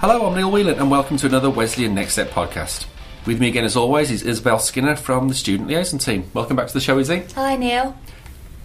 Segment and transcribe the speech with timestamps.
[0.00, 2.86] Hello, I'm Neil Whelan, and welcome to another Wesleyan Next Step podcast.
[3.26, 6.30] With me again, as always, is Isabel Skinner from the Student Liaison Team.
[6.32, 7.24] Welcome back to the show, Izzy.
[7.34, 7.98] Hi, Neil.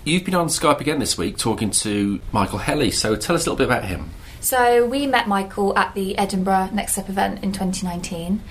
[0.03, 3.49] You've been on Skype again this week talking to Michael Helley, so tell us a
[3.49, 4.11] little bit about him.
[4.41, 8.43] So, we met Michael at the Edinburgh Next Step event in 2019.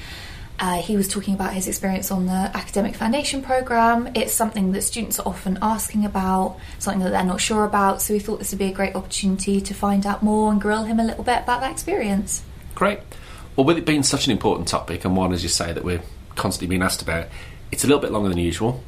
[0.59, 4.11] Uh, he was talking about his experience on the Academic Foundation programme.
[4.17, 8.12] It's something that students are often asking about, something that they're not sure about, so
[8.12, 10.99] we thought this would be a great opportunity to find out more and grill him
[10.99, 12.43] a little bit about that experience.
[12.75, 13.00] Great.
[13.57, 16.03] Well, with it being such an important topic, and one, as you say, that we're
[16.36, 17.26] constantly being asked about,
[17.71, 18.82] it's a little bit longer than usual,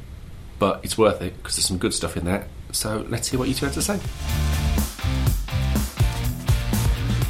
[0.58, 2.46] but it's worth it because there's some good stuff in there.
[2.72, 4.00] So let's hear what you two have to say.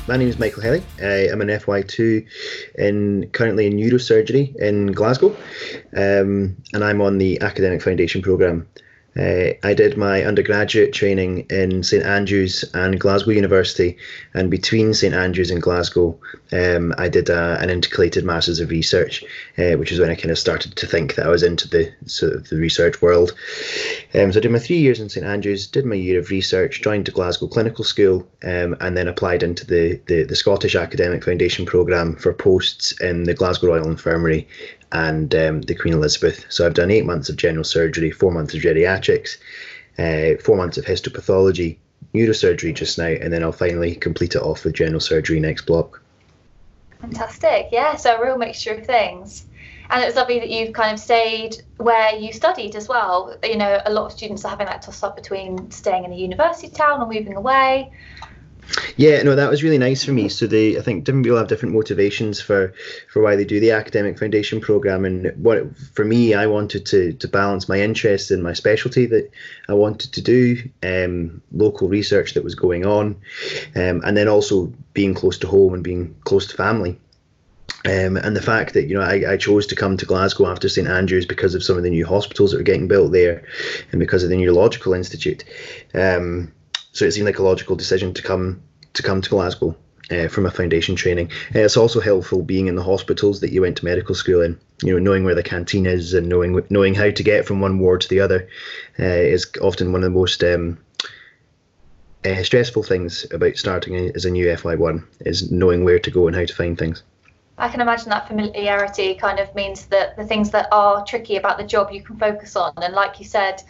[0.07, 0.83] My name is Michael Helley.
[1.01, 2.27] I am an FY2
[2.77, 5.35] in currently in neurosurgery in Glasgow,
[5.97, 8.69] um, and I'm on the Academic Foundation programme.
[9.17, 13.97] Uh, I did my undergraduate training in St Andrews and Glasgow University,
[14.35, 16.19] and between St Andrews and Glasgow,
[16.53, 19.25] um, I did a, an intercalated Masters of Research,
[19.59, 21.93] uh, which is when I kind of started to think that I was into the
[22.07, 23.35] sort of the research world.
[24.15, 26.83] Um, so I did my three years in St Andrews, did my year of research,
[26.83, 31.25] joined the Glasgow Clinical School, um, and then applied into the, the, the Scottish Academic
[31.25, 34.49] Foundation programme for posts in the Glasgow Royal Infirmary
[34.95, 36.47] and um, the Queen Elizabeth.
[36.49, 39.37] So I've done eight months of general surgery, four months of geriatrics,
[39.99, 41.77] uh, four months of histopathology,
[42.15, 46.01] neurosurgery just now, and then I'll finally complete it off with general surgery next block.
[47.01, 47.97] Fantastic, yeah.
[47.97, 49.47] So a real mixture of things.
[49.91, 53.37] And it's lovely that you've kind of stayed where you studied as well.
[53.43, 56.17] You know, a lot of students are having that toss up between staying in a
[56.17, 57.93] university town or moving away.
[58.97, 60.29] Yeah, no, that was really nice for me.
[60.29, 62.73] So they, I think, different people have different motivations for
[63.09, 65.05] for why they do the academic foundation program.
[65.05, 69.31] And what for me, I wanted to to balance my interest in my specialty that
[69.69, 73.17] I wanted to do, um, local research that was going on,
[73.75, 76.99] um, and then also being close to home and being close to family.
[77.87, 80.71] Um, and the fact that you know I, I, chose to come to Glasgow after
[80.71, 83.45] St Andrews because of some of the new hospitals that were getting built there,
[83.93, 85.45] and because of the Neurological Institute.
[85.93, 86.54] Um,
[86.95, 88.63] so it seemed like a logical decision to come
[88.95, 89.77] to come to Glasgow
[90.11, 91.31] uh, from a foundation training.
[91.55, 94.59] Uh, it's also helpful being in the hospitals that you went to medical school in.
[94.83, 97.79] You know, knowing where the canteen is and knowing knowing how to get from one
[97.79, 98.49] ward to the other
[98.99, 100.79] uh, is often one of the most um,
[102.25, 106.37] uh, stressful things about starting as a new FY1 is knowing where to go and
[106.37, 107.03] how to find things.
[107.57, 111.57] I can imagine that familiarity kind of means that the things that are tricky about
[111.57, 112.73] the job you can focus on.
[112.79, 113.63] And like you said,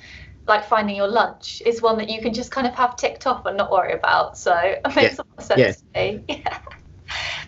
[0.46, 3.46] like finding your lunch is one that you can just kind of have ticked off
[3.46, 4.36] and not worry about.
[4.36, 5.08] So it makes yeah.
[5.10, 5.72] a lot of sense yeah.
[5.72, 6.44] to me.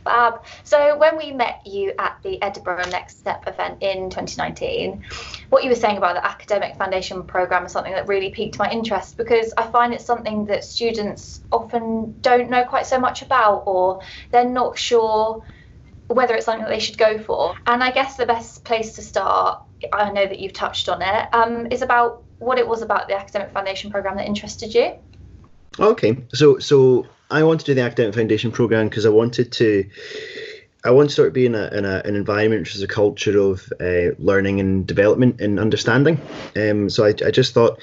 [0.05, 0.45] Fab.
[0.62, 5.05] So when we met you at the Edinburgh Next Step event in 2019,
[5.51, 8.71] what you were saying about the academic foundation program is something that really piqued my
[8.71, 13.65] interest because I find it's something that students often don't know quite so much about
[13.67, 15.45] or they're not sure
[16.09, 17.57] whether it's something that they should go for.
[17.67, 21.34] And I guess the best place to start, I know that you've touched on it,
[21.34, 24.93] um, is about what it was about the academic foundation program that interested you.
[25.79, 29.89] Okay, so so I wanted to do the academic foundation program because I wanted to.
[30.85, 32.87] I want to sort of be in, a, in a, an environment which is a
[32.87, 36.21] culture of uh, learning and development and understanding.
[36.55, 37.81] Um, so I, I just thought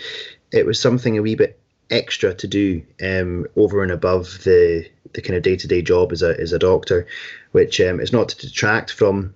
[0.53, 1.59] it was something a wee bit
[1.90, 6.12] extra to do um, over and above the the kind of day to day job
[6.12, 7.06] as a as a doctor,
[7.52, 9.34] which um, is not to detract from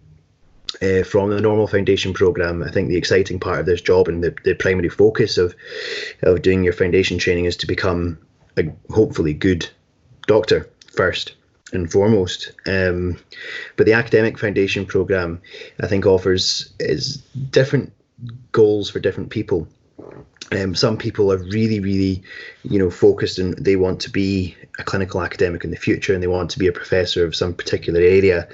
[0.82, 2.64] uh, from the normal foundation program.
[2.64, 5.56] I think the exciting part of this job and the, the primary focus of
[6.24, 8.18] of doing your foundation training is to become
[8.58, 9.68] a hopefully good
[10.28, 11.34] doctor first
[11.74, 12.52] and foremost.
[12.66, 13.18] Um,
[13.76, 15.42] but the academic foundation program,
[15.82, 17.18] I think, offers is
[17.52, 17.94] different
[18.52, 19.68] goals for different people.
[20.52, 22.24] Um, some people are really, really,
[22.64, 26.24] you know, focused and they want to be a clinical academic in the future and
[26.24, 28.48] they want to be a professor of some particular area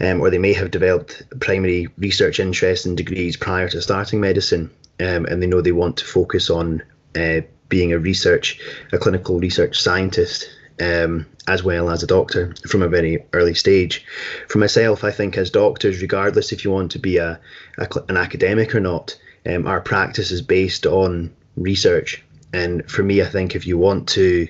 [0.00, 4.70] um, or they may have developed primary research interests and degrees prior to starting medicine,
[5.00, 6.82] um, and they know they want to focus on
[7.16, 8.60] uh, being a research,
[8.92, 10.48] a clinical research scientist,
[10.80, 14.04] um, as well as a doctor from a very early stage.
[14.48, 17.40] For myself, I think as doctors, regardless if you want to be a,
[17.78, 19.16] a an academic or not,
[19.46, 22.22] um, our practice is based on research.
[22.52, 24.48] And for me, I think if you want to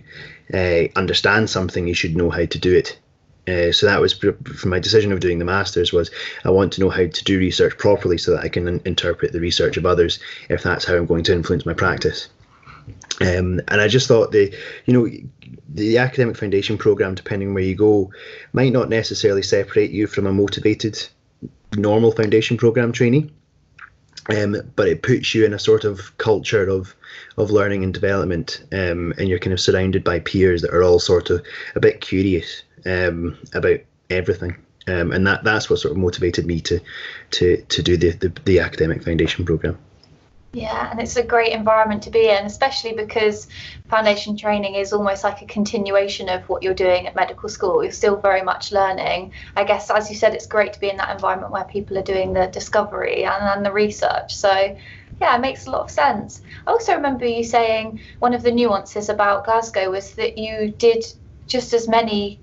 [0.52, 2.98] uh, understand something, you should know how to do it.
[3.48, 6.10] Uh, so that was for my decision of doing the masters was
[6.44, 9.40] I want to know how to do research properly so that I can interpret the
[9.40, 12.28] research of others if that's how I'm going to influence my practice.
[13.20, 14.54] Um, and I just thought the,
[14.84, 15.08] you know,
[15.68, 18.12] the academic foundation program, depending where you go,
[18.52, 21.02] might not necessarily separate you from a motivated
[21.76, 23.30] normal foundation program trainee.
[24.28, 26.96] Um, but it puts you in a sort of culture of
[27.36, 30.98] of learning and development, um, and you're kind of surrounded by peers that are all
[30.98, 31.44] sort of
[31.76, 33.80] a bit curious um, about
[34.10, 34.56] everything.
[34.88, 36.80] Um, and that that's what sort of motivated me to
[37.32, 39.78] to to do the the, the academic foundation program.
[40.56, 43.46] Yeah, and it's a great environment to be in, especially because
[43.90, 47.82] foundation training is almost like a continuation of what you're doing at medical school.
[47.82, 49.32] You're still very much learning.
[49.54, 52.02] I guess, as you said, it's great to be in that environment where people are
[52.02, 54.34] doing the discovery and, and the research.
[54.34, 54.50] So,
[55.20, 56.40] yeah, it makes a lot of sense.
[56.66, 61.04] I also remember you saying one of the nuances about Glasgow was that you did
[61.46, 62.40] just as many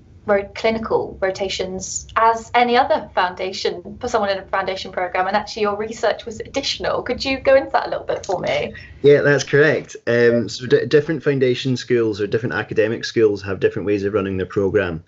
[0.56, 5.76] clinical rotations as any other foundation for someone in a foundation program and actually your
[5.76, 7.04] research was additional.
[7.04, 8.74] Could you go into that a little bit for me?
[9.02, 9.96] Yeah that's correct.
[10.08, 14.38] Um, so d- different foundation schools or different academic schools have different ways of running
[14.38, 15.04] their program.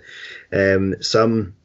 [0.52, 1.56] Um, some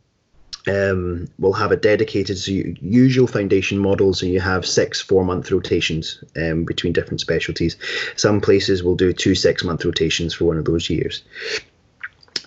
[0.69, 5.51] um, will have a dedicated so usual foundation model so you have six four month
[5.51, 7.77] rotations um, between different specialties.
[8.17, 11.23] Some places will do two six month rotations for one of those years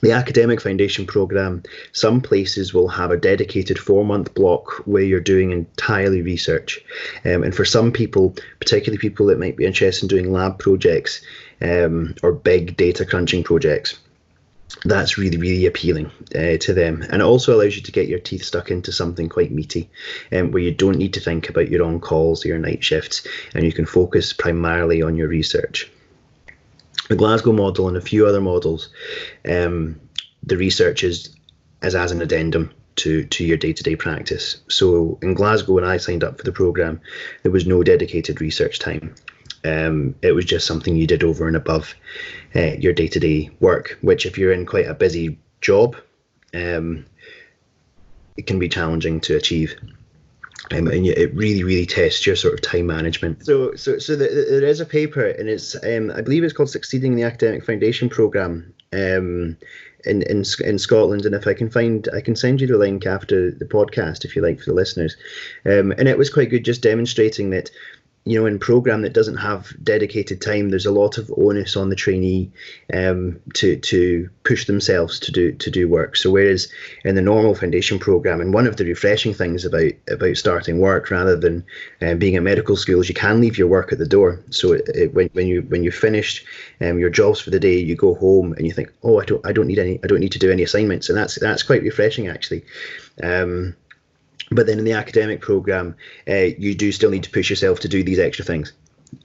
[0.03, 1.63] the academic foundation program,
[1.93, 6.83] some places will have a dedicated four month block where you're doing entirely research.
[7.23, 11.21] Um, and for some people, particularly people that might be interested in doing lab projects
[11.61, 13.97] um, or big data crunching projects,
[14.83, 17.01] that's really, really appealing uh, to them.
[17.03, 19.89] And it also allows you to get your teeth stuck into something quite meaty
[20.33, 23.25] um, where you don't need to think about your on calls or your night shifts
[23.53, 25.89] and you can focus primarily on your research
[27.13, 28.89] the Glasgow model and a few other models,
[29.47, 29.99] um,
[30.41, 31.37] the research is,
[31.83, 34.61] is as an addendum to, to your day to day practice.
[34.67, 36.99] So in Glasgow, when I signed up for the program,
[37.43, 39.13] there was no dedicated research time.
[39.63, 41.93] Um, it was just something you did over and above
[42.55, 45.95] uh, your day to day work, which, if you're in quite a busy job,
[46.55, 47.05] um,
[48.37, 49.75] it can be challenging to achieve.
[50.71, 53.45] Um, and it really, really tests your sort of time management.
[53.45, 56.53] So, so, so the, the, there is a paper, and it's, um, I believe it's
[56.53, 59.57] called "Succeeding the Academic Foundation Program." Um,
[60.05, 63.05] in, in in Scotland, and if I can find, I can send you the link
[63.05, 65.15] after the podcast if you like for the listeners.
[65.65, 67.71] Um, and it was quite good, just demonstrating that
[68.25, 71.89] you know, in program that doesn't have dedicated time, there's a lot of onus on
[71.89, 72.49] the trainee
[72.93, 76.15] um, to to push themselves to do to do work.
[76.15, 76.71] So whereas
[77.03, 81.11] in the normal foundation program, and one of the refreshing things about about starting work
[81.11, 81.65] rather than
[82.01, 84.39] um, being at medical school is you can leave your work at the door.
[84.51, 86.45] So it, it, when when you when you've finished
[86.79, 89.45] um, your jobs for the day, you go home and you think, oh, I don't
[89.45, 91.83] I don't need any I don't need to do any assignments, and that's that's quite
[91.83, 92.63] refreshing actually.
[93.21, 93.75] Um,
[94.55, 95.95] but then in the academic program,
[96.27, 98.73] uh, you do still need to push yourself to do these extra things.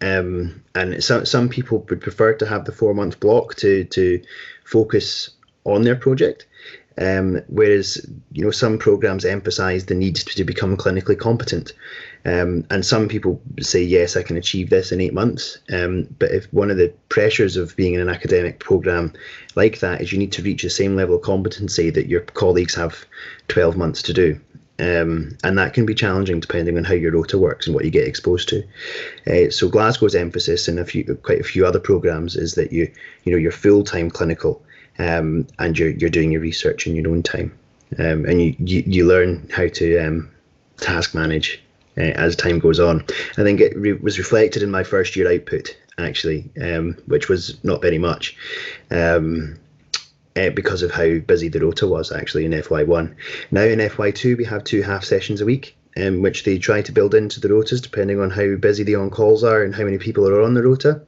[0.02, 4.22] Um, and some some people would prefer to have the four month block to to
[4.64, 5.30] focus
[5.64, 6.46] on their project.
[7.00, 11.72] Um, whereas you know some programs emphasize the need to become clinically competent,
[12.24, 15.58] um, and some people say yes, I can achieve this in eight months.
[15.72, 19.12] Um, but if one of the pressures of being in an academic program
[19.54, 22.74] like that is you need to reach the same level of competency that your colleagues
[22.74, 23.06] have
[23.46, 24.40] twelve months to do.
[24.80, 27.90] Um, and that can be challenging depending on how your rota works and what you
[27.90, 28.62] get exposed to.
[29.26, 32.90] Uh, so Glasgow's emphasis and a few, quite a few other programs is that you,
[33.24, 34.62] you know, you're full time clinical,
[34.98, 37.56] um, and you're you're doing your research in your own time,
[37.98, 40.30] um, and you, you you learn how to um,
[40.76, 41.60] task manage
[41.96, 43.04] uh, as time goes on.
[43.36, 47.62] I think it re- was reflected in my first year output actually, um, which was
[47.64, 48.36] not very much.
[48.90, 49.58] Um,
[50.38, 53.14] uh, because of how busy the rota was actually in FY1.
[53.50, 56.92] Now in FY2, we have two half sessions a week, um, which they try to
[56.92, 59.98] build into the rotas depending on how busy the on calls are and how many
[59.98, 61.02] people are on the rota.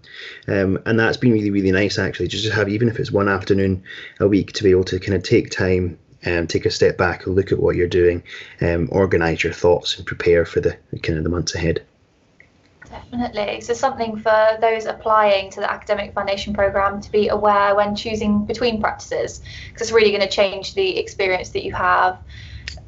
[0.48, 3.28] Um, and that's been really, really nice actually, just to have, even if it's one
[3.28, 3.84] afternoon
[4.18, 6.98] a week, to be able to kind of take time and um, take a step
[6.98, 8.22] back and look at what you're doing,
[8.60, 11.82] um, organize your thoughts and prepare for the kind of the months ahead.
[12.90, 13.60] Definitely.
[13.60, 18.44] So, something for those applying to the academic foundation program to be aware when choosing
[18.46, 22.18] between practices, because it's really going to change the experience that you have.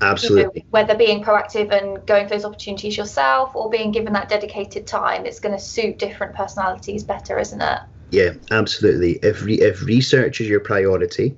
[0.01, 0.43] Absolutely.
[0.43, 4.29] You know, whether being proactive and going for those opportunities yourself or being given that
[4.29, 7.79] dedicated time, it's going to suit different personalities better, isn't it?
[8.13, 9.13] Yeah, absolutely.
[9.23, 11.35] If re- if research is your priority,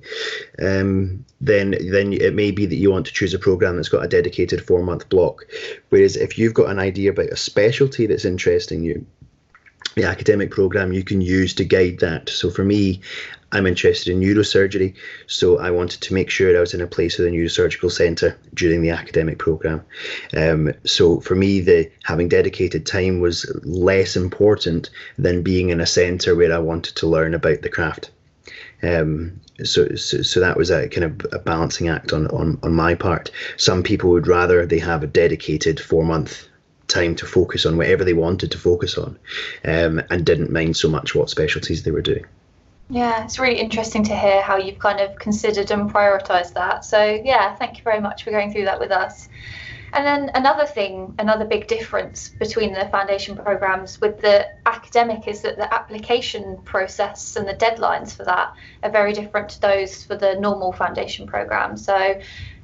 [0.61, 4.03] um, then then it may be that you want to choose a program that's got
[4.03, 5.45] a dedicated four month block.
[5.87, 9.05] Whereas if you've got an idea about a specialty that's interesting you,
[9.95, 12.27] the academic program you can use to guide that.
[12.27, 12.99] So for me,
[13.51, 14.95] I'm interested in neurosurgery,
[15.27, 18.37] so I wanted to make sure I was in a place with a neurosurgical centre
[18.53, 19.81] during the academic program.
[20.35, 25.85] Um, so for me, the having dedicated time was less important than being in a
[25.85, 28.11] centre where I wanted to learn about the craft.
[28.83, 32.73] Um, so, so, so that was a kind of a balancing act on, on, on
[32.73, 33.31] my part.
[33.57, 36.47] Some people would rather they have a dedicated four month
[36.87, 39.17] time to focus on whatever they wanted to focus on
[39.65, 42.25] um, and didn't mind so much what specialties they were doing.
[42.89, 46.85] Yeah, it's really interesting to hear how you've kind of considered and prioritised that.
[46.85, 49.27] So, yeah, thank you very much for going through that with us.
[49.93, 55.41] And then another thing, another big difference between the foundation programs with the academic is
[55.41, 60.15] that the application process and the deadlines for that are very different to those for
[60.17, 61.77] the normal foundation program.
[61.77, 62.19] So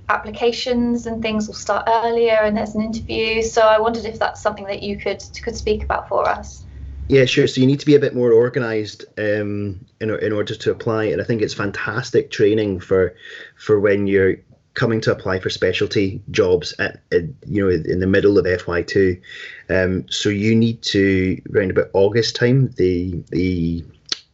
[0.09, 3.41] applications and things will start earlier and there's an interview.
[3.41, 6.65] So I wondered if that's something that you could could speak about for us.
[7.07, 7.47] Yeah, sure.
[7.47, 11.05] So you need to be a bit more organised um, in in order to apply,
[11.05, 13.15] and I think it's fantastic training for
[13.57, 14.37] for when you're
[14.73, 19.21] coming to apply for specialty jobs at, at you know in the middle of FY2.
[19.69, 23.83] Um, so you need to around about August time the the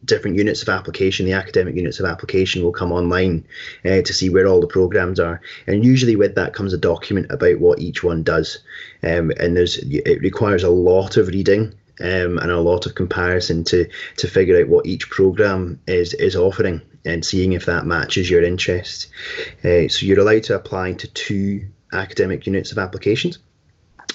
[0.04, 3.44] different units of application, the academic units of application will come online
[3.84, 5.40] uh, to see where all the programs are.
[5.66, 8.58] And usually with that comes a document about what each one does.
[9.02, 13.64] Um, and there's it requires a lot of reading um, and a lot of comparison
[13.64, 18.30] to to figure out what each program is is offering and seeing if that matches
[18.30, 19.08] your interest.
[19.64, 23.38] Uh, so you're allowed to apply to two academic units of applications.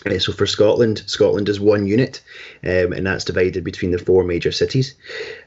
[0.05, 2.21] Uh, so for Scotland, Scotland is one unit,
[2.63, 4.95] um, and that's divided between the four major cities.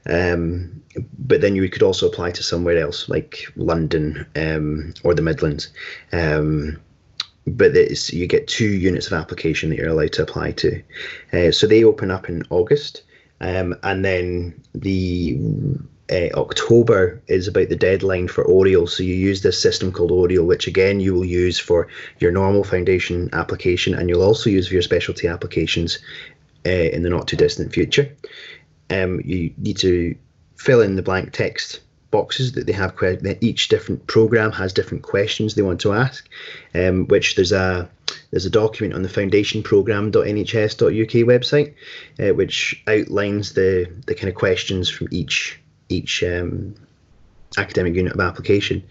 [0.09, 0.83] Um,
[1.19, 5.69] but then you could also apply to somewhere else, like London um, or the Midlands.
[6.13, 6.81] Um,
[7.47, 7.73] but
[8.13, 10.83] you get two units of application that you're allowed to apply to.
[11.33, 13.03] Uh, so they open up in August,
[13.41, 15.39] um, and then the
[16.11, 18.87] uh, October is about the deadline for Oriel.
[18.87, 21.89] So you use this system called Oriel, which again you will use for
[22.19, 25.99] your normal foundation application, and you'll also use for your specialty applications
[26.67, 28.15] uh, in the not too distant future.
[28.91, 30.17] Um, you need to
[30.57, 31.81] fill in the blank text
[32.19, 32.95] boxes that they have.
[33.41, 36.29] Each different program has different questions they want to ask,
[36.75, 37.89] um, which there's a
[38.31, 41.75] there's a document on the foundationprogram.nhs.uk website,
[42.19, 46.75] uh, which outlines the the kind of questions from each each um,
[47.57, 48.83] academic unit of application.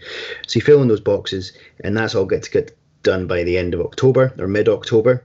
[0.46, 1.52] So you fill in those boxes,
[1.82, 5.24] and that's all get to get done by the end of October or mid October.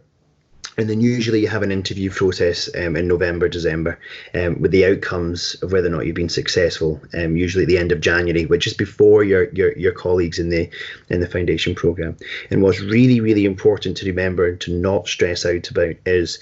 [0.78, 4.00] And then usually you have an interview process um, in November, December,
[4.34, 7.02] um, with the outcomes of whether or not you've been successful.
[7.14, 10.50] Um, usually at the end of January, which is before your, your your colleagues in
[10.50, 10.70] the
[11.10, 12.16] in the foundation program.
[12.50, 16.40] And what's really really important to remember and to not stress out about is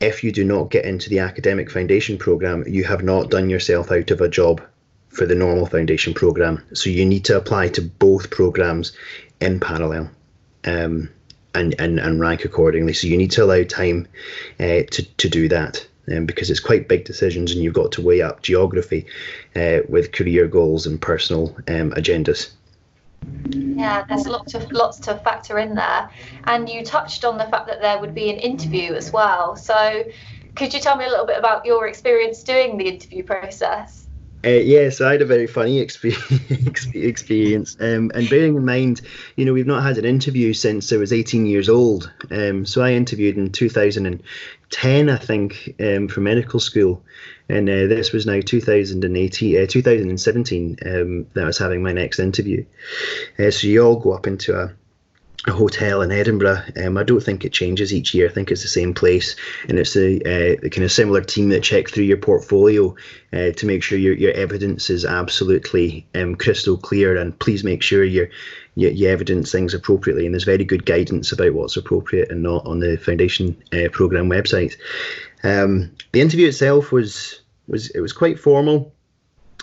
[0.00, 3.90] if you do not get into the academic foundation program, you have not done yourself
[3.90, 4.60] out of a job
[5.08, 6.62] for the normal foundation program.
[6.74, 8.92] So you need to apply to both programs
[9.40, 10.10] in parallel.
[10.64, 11.10] Um,
[11.58, 12.92] and, and, and rank accordingly.
[12.92, 14.06] So you need to allow time
[14.60, 15.86] uh, to, to do that.
[16.10, 19.04] Um, because it's quite big decisions and you've got to weigh up geography
[19.54, 22.52] uh, with career goals and personal um, agendas.
[23.50, 26.08] Yeah, there's lots of lots to factor in there,
[26.44, 29.54] and you touched on the fact that there would be an interview as well.
[29.56, 30.04] So,
[30.54, 34.07] could you tell me a little bit about your experience doing the interview process?
[34.44, 35.80] Uh, yes, I had a very funny
[36.94, 37.76] experience.
[37.80, 39.00] Um, and bearing in mind,
[39.34, 42.12] you know, we've not had an interview since I was 18 years old.
[42.30, 47.02] Um, so I interviewed in 2010, I think, um, for medical school.
[47.48, 52.20] And uh, this was now 2018, uh, 2017 um, that I was having my next
[52.20, 52.64] interview.
[53.38, 54.72] Uh, so you all go up into a
[55.48, 56.62] a hotel in Edinburgh.
[56.84, 58.28] Um, I don't think it changes each year.
[58.28, 59.34] I think it's the same place,
[59.68, 60.20] and it's a,
[60.64, 62.94] a kind of similar team that check through your portfolio
[63.32, 67.16] uh, to make sure your, your evidence is absolutely um, crystal clear.
[67.16, 68.28] And please make sure you
[68.76, 70.24] you evidence things appropriately.
[70.24, 74.30] And there's very good guidance about what's appropriate and not on the foundation uh, program
[74.30, 74.76] website.
[75.42, 78.94] Um, the interview itself was was it was quite formal.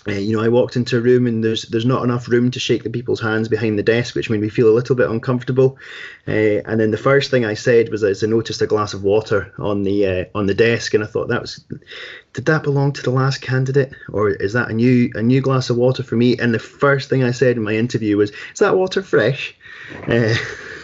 [0.07, 2.59] Uh, you know, I walked into a room and there's there's not enough room to
[2.59, 5.79] shake the people's hands behind the desk, which made me feel a little bit uncomfortable.
[6.27, 9.03] Uh, and then the first thing I said was, as I noticed a glass of
[9.03, 11.63] water on the uh, on the desk, and I thought that was,
[12.33, 15.69] did that belong to the last candidate, or is that a new a new glass
[15.69, 16.37] of water for me?
[16.37, 19.55] And the first thing I said in my interview was, "Is that water fresh?"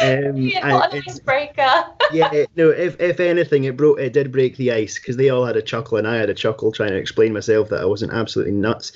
[0.00, 1.84] Um, yeah, what an icebreaker.
[2.12, 2.70] yeah, no.
[2.70, 3.98] If if anything, it broke.
[3.98, 6.34] It did break the ice because they all had a chuckle and I had a
[6.34, 8.92] chuckle trying to explain myself that I wasn't absolutely nuts.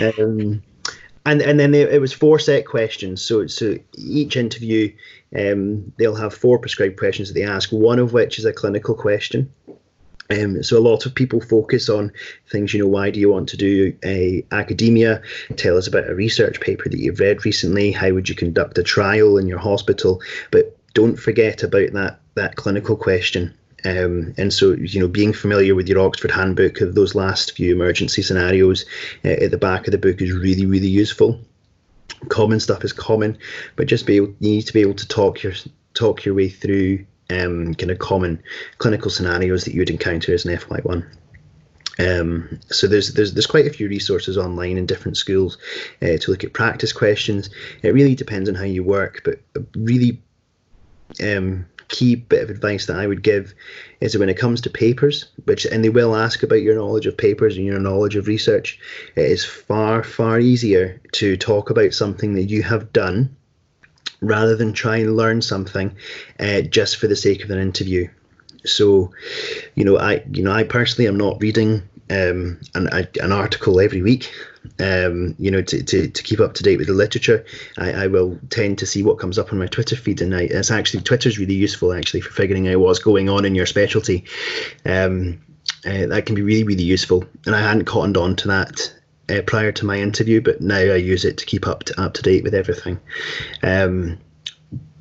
[0.00, 0.62] Um,
[1.26, 3.22] and and then it was four set questions.
[3.22, 4.92] So so each interview,
[5.38, 7.70] um, they'll have four prescribed questions that they ask.
[7.70, 9.52] One of which is a clinical question.
[10.30, 12.12] Um, so a lot of people focus on
[12.50, 15.22] things, you know, why do you want to do a academia?
[15.56, 17.90] Tell us about a research paper that you've read recently.
[17.90, 20.22] How would you conduct a trial in your hospital?
[20.50, 23.54] But don't forget about that that clinical question.
[23.84, 27.74] Um, and so, you know, being familiar with your Oxford Handbook of those last few
[27.74, 28.84] emergency scenarios
[29.24, 31.40] uh, at the back of the book is really, really useful.
[32.28, 33.38] Common stuff is common,
[33.76, 35.54] but just be able, you need to be able to talk your
[35.94, 38.42] talk your way through um, kind of common
[38.78, 41.06] clinical scenarios that you would encounter as an FY1.
[41.98, 45.58] Um, so there's there's there's quite a few resources online in different schools
[46.00, 47.50] uh, to look at practice questions.
[47.82, 49.40] It really depends on how you work, but
[49.76, 50.22] really
[51.22, 53.52] um, key bit of advice that I would give
[54.00, 57.06] is that when it comes to papers, which and they will ask about your knowledge
[57.06, 58.78] of papers and your knowledge of research,
[59.16, 63.36] it is far far easier to talk about something that you have done
[64.20, 65.94] rather than try and learn something
[66.38, 68.08] uh, just for the sake of an interview.
[68.64, 69.10] So,
[69.74, 72.88] you know, I you know I personally am not reading um, an,
[73.20, 74.30] an article every week.
[74.78, 77.44] Um, you know, to, to, to keep up to date with the literature,
[77.78, 80.42] I, I will tend to see what comes up on my Twitter feed, and I,
[80.42, 84.24] it's actually Twitter's really useful actually for figuring out what's going on in your specialty.
[84.84, 85.40] Um,
[85.86, 88.92] uh, that can be really really useful, and I hadn't cottoned on to that
[89.30, 92.14] uh, prior to my interview, but now I use it to keep up to, up
[92.14, 92.98] to date with everything.
[93.62, 94.18] Um,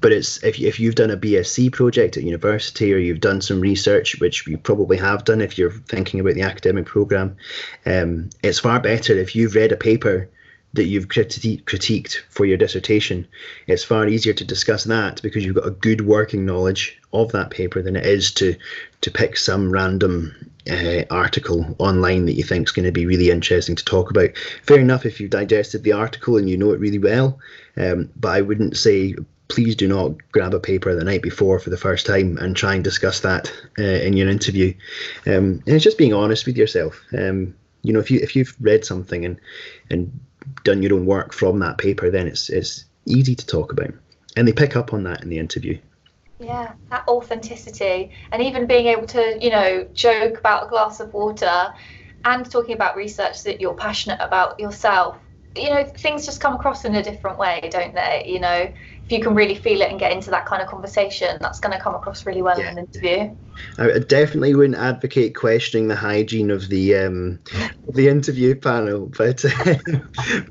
[0.02, 3.60] but it's if, if you've done a BSc project at university or you've done some
[3.60, 7.36] research, which you probably have done if you're thinking about the academic program,
[7.86, 10.30] um, it's far better if you've read a paper
[10.74, 13.28] that you've criti- critiqued for your dissertation.
[13.68, 17.50] It's far easier to discuss that because you've got a good working knowledge of that
[17.50, 18.56] paper than it is to
[19.02, 23.30] to pick some random uh, article online that you think is going to be really
[23.30, 24.30] interesting to talk about.
[24.64, 27.40] Fair enough if you've digested the article and you know it really well,
[27.78, 29.16] um, but I wouldn't say
[29.50, 32.76] please do not grab a paper the night before for the first time and try
[32.76, 34.74] and discuss that uh, in your interview.
[35.26, 37.02] Um, and it's just being honest with yourself.
[37.18, 39.40] Um, you know, if you if you've read something and
[39.90, 40.18] and
[40.64, 43.94] done your own work from that paper, then it's it's easy to talk about,
[44.36, 45.78] and they pick up on that in the interview.
[46.40, 51.14] Yeah, that authenticity, and even being able to, you know, joke about a glass of
[51.14, 51.74] water,
[52.24, 55.18] and talking about research that you're passionate about yourself.
[55.56, 58.24] You know, things just come across in a different way, don't they?
[58.28, 58.72] You know,
[59.10, 61.76] if you can really feel it and get into that kind of conversation, that's going
[61.76, 62.70] to come across really well yeah.
[62.70, 63.36] in an interview.
[63.80, 67.40] I definitely wouldn't advocate questioning the hygiene of the um,
[67.92, 69.44] the interview panel, but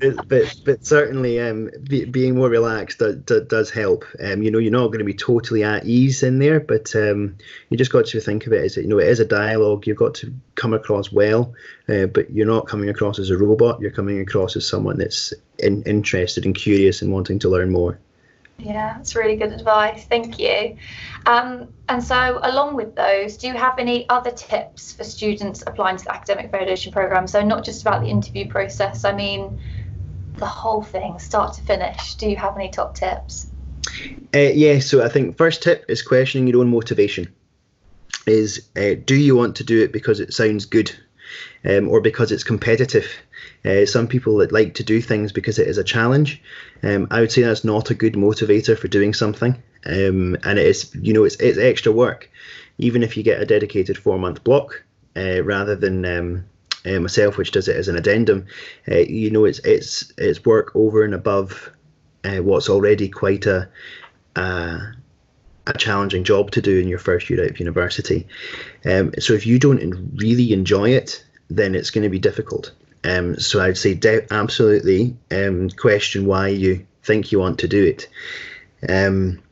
[0.00, 4.04] but, but, but certainly um, be, being more relaxed does, does help.
[4.20, 7.36] Um, you know, you're not going to be totally at ease in there, but um,
[7.70, 9.86] you just got to think of it as you know it is a dialogue.
[9.86, 11.54] You've got to come across well,
[11.88, 13.80] uh, but you're not coming across as a robot.
[13.80, 18.00] You're coming across as someone that's in, interested and curious and wanting to learn more.
[18.60, 20.04] Yeah, that's really good advice.
[20.06, 20.76] Thank you.
[21.26, 25.96] Um, and so, along with those, do you have any other tips for students applying
[25.96, 27.28] to the academic foundation program?
[27.28, 29.60] So, not just about the interview process, I mean,
[30.38, 32.14] the whole thing, start to finish.
[32.14, 33.48] Do you have any top tips?
[34.34, 37.32] Uh, yeah, so I think first tip is questioning your own motivation.
[38.26, 40.92] Is uh, do you want to do it because it sounds good
[41.64, 43.08] um, or because it's competitive?
[43.68, 46.40] Uh, some people that like to do things because it is a challenge.
[46.82, 50.66] Um, I would say that's not a good motivator for doing something, um, and it
[50.66, 52.30] is you know it's it's extra work.
[52.78, 54.82] Even if you get a dedicated four month block
[55.16, 56.44] uh, rather than um,
[56.86, 58.46] uh, myself, which does it as an addendum,
[58.90, 61.70] uh, you know it's it's it's work over and above
[62.24, 63.68] uh, what's already quite a
[65.68, 68.26] a challenging job to do in your first year out of university.
[68.86, 72.72] Um, so if you don't really enjoy it, then it's going to be difficult.
[73.04, 77.84] Um, so I'd say de- absolutely um, question why you think you want to do
[77.84, 78.08] it,
[78.88, 79.42] um,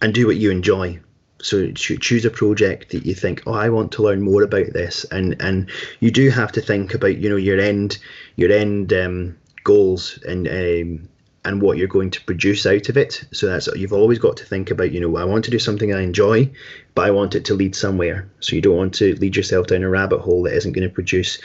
[0.00, 1.00] and do what you enjoy.
[1.42, 5.04] So choose a project that you think, oh, I want to learn more about this,
[5.10, 7.98] and and you do have to think about you know your end
[8.36, 11.08] your end um, goals and um,
[11.44, 13.24] and what you're going to produce out of it.
[13.32, 15.92] So that's you've always got to think about, you know, I want to do something
[15.94, 16.50] I enjoy,
[16.94, 18.30] but I want it to lead somewhere.
[18.40, 20.94] So you don't want to lead yourself down a rabbit hole that isn't going to
[20.94, 21.40] produce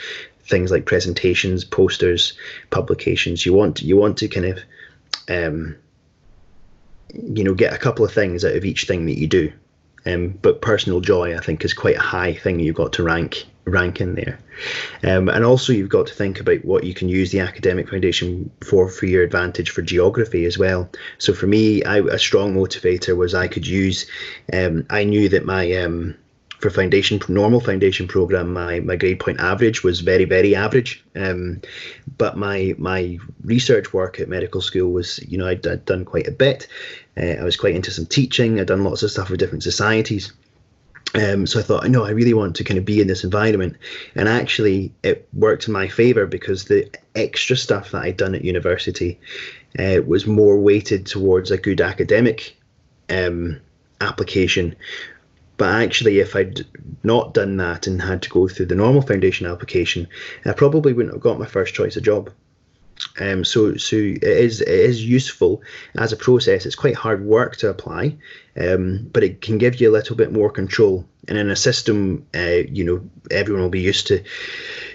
[0.48, 2.34] things like presentations, posters,
[2.70, 3.44] publications.
[3.44, 4.58] You want you want to kind of
[5.28, 5.76] um,
[7.14, 9.52] you know get a couple of things out of each thing that you do.
[10.06, 13.44] Um, but personal joy, I think, is quite a high thing you've got to rank
[13.64, 14.38] rank in there.
[15.02, 18.50] Um, and also, you've got to think about what you can use the academic foundation
[18.64, 20.88] for for your advantage for geography as well.
[21.18, 24.06] So for me, I, a strong motivator was I could use.
[24.52, 26.14] Um, I knew that my um,
[26.58, 31.04] for foundation normal foundation program my, my grade point average was very very average.
[31.14, 31.60] Um,
[32.18, 36.26] but my my research work at medical school was you know I'd, I'd done quite
[36.26, 36.66] a bit.
[37.16, 38.60] Uh, I was quite into some teaching.
[38.60, 40.32] I'd done lots of stuff with different societies.
[41.14, 43.76] Um, so I thought, no, I really want to kind of be in this environment.
[44.16, 48.44] And actually, it worked in my favor because the extra stuff that I'd done at
[48.44, 49.18] university
[49.78, 52.56] uh, was more weighted towards a good academic
[53.08, 53.60] um,
[54.00, 54.76] application
[55.56, 56.66] but actually, if I'd
[57.02, 60.06] not done that and had to go through the normal foundation application,
[60.44, 62.30] I probably wouldn't have got my first choice of job.
[63.20, 65.62] Um, so, so it is it is useful
[65.96, 66.64] as a process.
[66.64, 68.16] It's quite hard work to apply,
[68.58, 72.26] um, but it can give you a little bit more control And in a system,
[72.34, 74.22] uh, you know, everyone will be used to,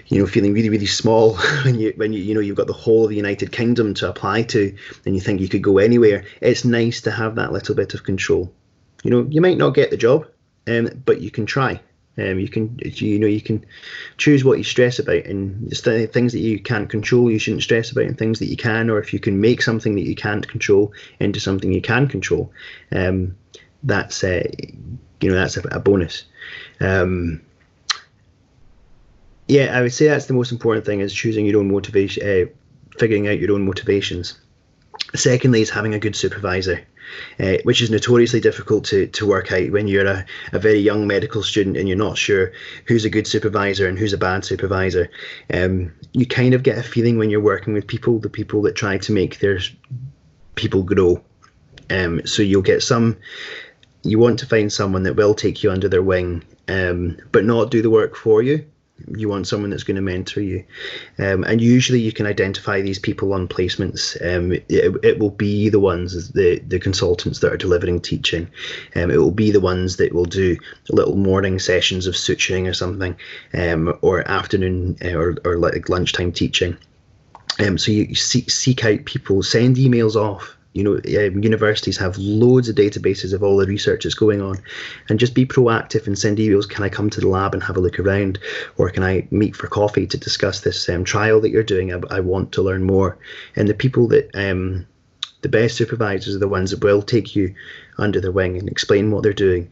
[0.08, 2.72] you know, feeling really, really small when you when you you know you've got the
[2.72, 4.74] whole of the United Kingdom to apply to,
[5.06, 6.24] and you think you could go anywhere.
[6.40, 8.52] It's nice to have that little bit of control.
[9.04, 10.26] You know, you might not get the job,
[10.66, 11.80] um, but you can try.
[12.18, 13.64] Um, you can, you know, you can
[14.18, 17.90] choose what you stress about, and the things that you can't control, you shouldn't stress
[17.90, 20.46] about, and things that you can, or if you can make something that you can't
[20.46, 22.52] control into something you can control,
[22.94, 23.34] um,
[23.82, 24.42] that's uh,
[25.20, 26.24] you know that's a, a bonus.
[26.80, 27.40] Um,
[29.48, 32.50] yeah, I would say that's the most important thing is choosing your own motivation, uh,
[32.98, 34.38] figuring out your own motivations.
[35.14, 36.86] Secondly, is having a good supervisor
[37.40, 41.06] uh, which is notoriously difficult to, to work out when you're a, a very young
[41.06, 42.52] medical student and you're not sure
[42.86, 45.08] who's a good supervisor and who's a bad supervisor.
[45.52, 48.76] Um, you kind of get a feeling when you're working with people, the people that
[48.76, 49.60] try to make their
[50.54, 51.22] people grow.
[51.90, 53.16] Um, so you'll get some,
[54.02, 57.70] you want to find someone that will take you under their wing, um, but not
[57.70, 58.64] do the work for you
[59.16, 60.64] you want someone that's going to mentor you.
[61.18, 64.16] Um, and usually you can identify these people on placements.
[64.20, 68.48] Um, it, it, will be the ones the the consultants that are delivering teaching.
[68.94, 70.56] Um, it will be the ones that will do
[70.88, 73.16] little morning sessions of suturing or something
[73.54, 76.76] um, or afternoon uh, or, or like lunchtime teaching.
[77.58, 82.16] Um, so you, you seek, seek out people send emails off you know, universities have
[82.16, 84.56] loads of databases of all the research that's going on,
[85.08, 86.68] and just be proactive and send emails.
[86.68, 88.38] Can I come to the lab and have a look around,
[88.78, 91.92] or can I meet for coffee to discuss this um, trial that you're doing?
[91.92, 93.18] I, I, want to learn more.
[93.54, 94.86] And the people that um,
[95.42, 97.54] the best supervisors are the ones that will take you
[97.98, 99.70] under their wing and explain what they're doing,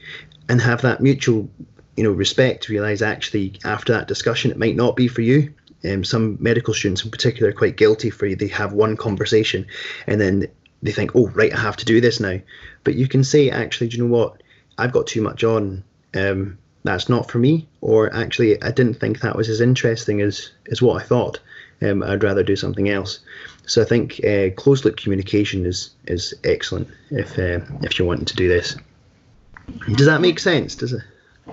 [0.51, 1.49] and have that mutual,
[1.97, 2.69] you know, respect.
[2.69, 5.55] Realize actually after that discussion, it might not be for you.
[5.83, 8.37] Um, some medical students in particular are quite guilty for you.
[8.37, 9.67] They have one conversation
[10.07, 10.47] and then
[10.83, 12.39] they think, oh, right, I have to do this now.
[12.85, 14.43] But you can say, actually, do you know what?
[14.79, 15.85] I've got too much on.
[16.15, 17.69] Um, that's not for me.
[17.83, 21.41] Or actually, I didn't think that was as interesting as, as what I thought.
[21.83, 23.21] Um, I'd rather do something else.
[23.67, 28.27] So I think uh, closed loop communication is is excellent if uh, if you're wanting
[28.27, 28.77] to do this.
[29.95, 30.75] Does that make sense?
[30.75, 31.03] Does it?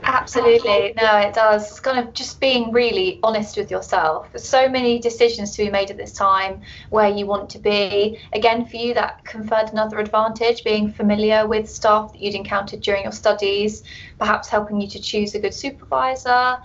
[0.03, 0.93] Absolutely.
[1.01, 1.69] No, it does.
[1.69, 4.31] It's kind of just being really honest with yourself.
[4.31, 8.19] There's so many decisions to be made at this time where you want to be.
[8.33, 13.03] Again, for you, that conferred another advantage, being familiar with staff that you'd encountered during
[13.03, 13.83] your studies,
[14.17, 16.57] perhaps helping you to choose a good supervisor.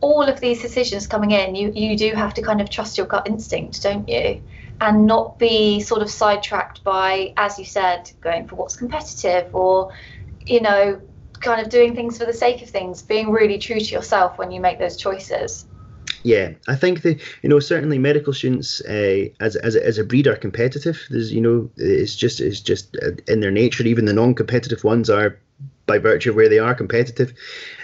[0.00, 3.06] All of these decisions coming in, you, you do have to kind of trust your
[3.06, 4.42] gut instinct, don't you?
[4.80, 9.92] And not be sort of sidetracked by, as you said, going for what's competitive or,
[10.44, 11.00] you know,
[11.46, 14.50] kind of doing things for the sake of things, being really true to yourself when
[14.50, 15.66] you make those choices.
[16.22, 20.04] Yeah, I think that you know certainly medical students uh, as as a, as a
[20.04, 21.00] breed are competitive.
[21.08, 23.84] There's you know it's just it's just uh, in their nature.
[23.84, 25.38] Even the non-competitive ones are
[25.86, 27.32] by virtue of where they are competitive.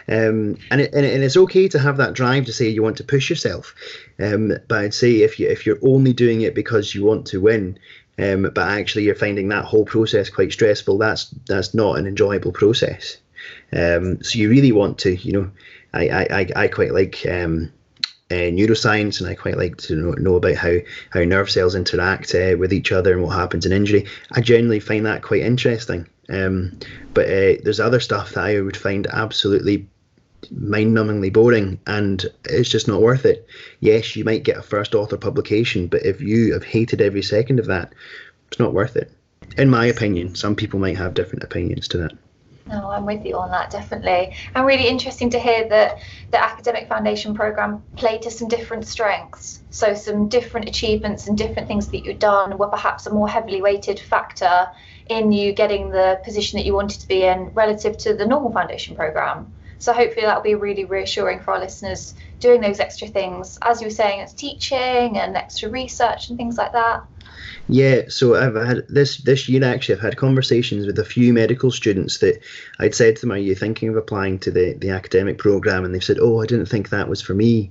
[0.09, 3.05] Um, and, it, and it's okay to have that drive to say you want to
[3.05, 3.77] push yourself.
[4.19, 7.41] Um, but I'd say if you if you're only doing it because you want to
[7.41, 7.79] win,
[8.19, 12.53] um, but actually you're finding that whole process quite stressful, that's that's not an enjoyable
[12.53, 13.19] process.
[13.73, 15.51] Um, so you really want to, you know,
[15.93, 17.73] I I, I quite like um,
[18.31, 20.79] uh, neuroscience, and I quite like to know, know about how
[21.11, 24.07] how nerve cells interact uh, with each other and what happens in injury.
[24.33, 26.09] I generally find that quite interesting.
[26.29, 26.79] Um,
[27.15, 29.89] but uh, there's other stuff that I would find absolutely
[30.51, 33.47] mind-numbingly boring, and it's just not worth it.
[33.81, 37.61] Yes, you might get a first author publication, but if you have hated every second
[37.61, 37.93] of that,
[38.49, 39.13] it's not worth it.
[39.57, 42.13] In my opinion, some people might have different opinions to that.
[42.69, 44.35] No, I'm with you on that, definitely.
[44.55, 45.99] And really interesting to hear that
[46.31, 49.63] the Academic Foundation Programme played to some different strengths.
[49.71, 53.61] So, some different achievements and different things that you've done were perhaps a more heavily
[53.61, 54.69] weighted factor
[55.07, 58.53] in you getting the position that you wanted to be in relative to the normal
[58.53, 59.53] foundation programme.
[59.79, 63.89] So, hopefully, that'll be really reassuring for our listeners doing those extra things, as you
[63.89, 67.03] were saying, it's teaching and extra research and things like that.
[67.69, 69.95] Yeah, so I've had this this year actually.
[69.95, 72.41] I've had conversations with a few medical students that
[72.79, 75.95] I'd said to them, "Are you thinking of applying to the the academic program?" And
[75.95, 77.71] they've said, "Oh, I didn't think that was for me."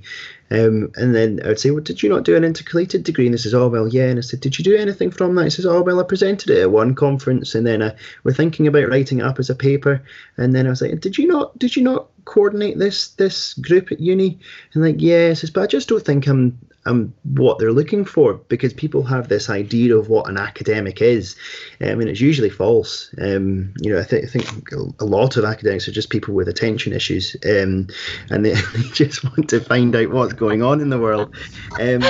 [0.50, 3.34] Um, and then I would say, "Well, did you not do an intercalated degree?" And
[3.34, 5.50] they says, "Oh, well, yeah." And I said, "Did you do anything from that?" He
[5.50, 7.94] says, "Oh, well, I presented it at one conference, and then I,
[8.24, 10.02] we're thinking about writing it up as a paper."
[10.38, 11.58] And then I was like, "Did you not?
[11.60, 14.40] Did you not coordinate this this group at uni?"
[14.74, 18.34] And like, "Yeah." says, "But I just don't think I'm and what they're looking for
[18.34, 21.36] because people have this idea of what an academic is.
[21.80, 23.14] I mean, it's usually false.
[23.20, 26.48] Um, you know, I, th- I, think a lot of academics are just people with
[26.48, 27.88] attention issues, um,
[28.30, 31.36] and they, they, just want to find out what's going on in the world.
[31.80, 32.04] Um,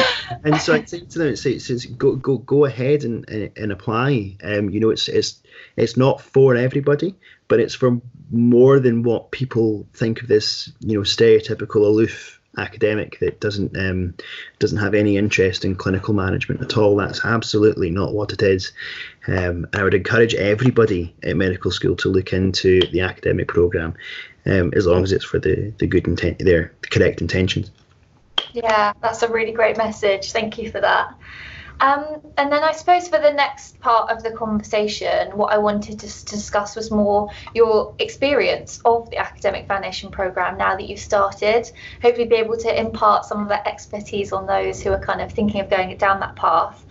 [0.44, 3.52] and so I say to them, it's, it's, it's, go go go ahead and and,
[3.58, 4.38] and apply.
[4.42, 5.42] Um, you know, it's it's
[5.76, 7.16] it's not for everybody,
[7.50, 8.00] but it's for
[8.32, 10.72] more than what people think of this.
[10.80, 14.14] You know, stereotypical aloof academic that doesn't um,
[14.60, 16.96] doesn't have any interest in clinical management at all.
[16.96, 18.74] That's absolutely not what it is.
[19.28, 23.94] Um, I would encourage everybody at medical school to look into the academic program,
[24.46, 27.72] um, as long as it's for the the good intent, their the correct intentions.
[28.54, 30.32] Yeah, that's a really great message.
[30.32, 31.16] Thank you for that.
[31.82, 36.00] Um, and then I suppose for the next part of the conversation, what I wanted
[36.00, 41.72] to discuss was more your experience of the Academic Foundation Programme now that you've started.
[42.04, 45.32] Hopefully, be able to impart some of that expertise on those who are kind of
[45.32, 46.86] thinking of going down that path.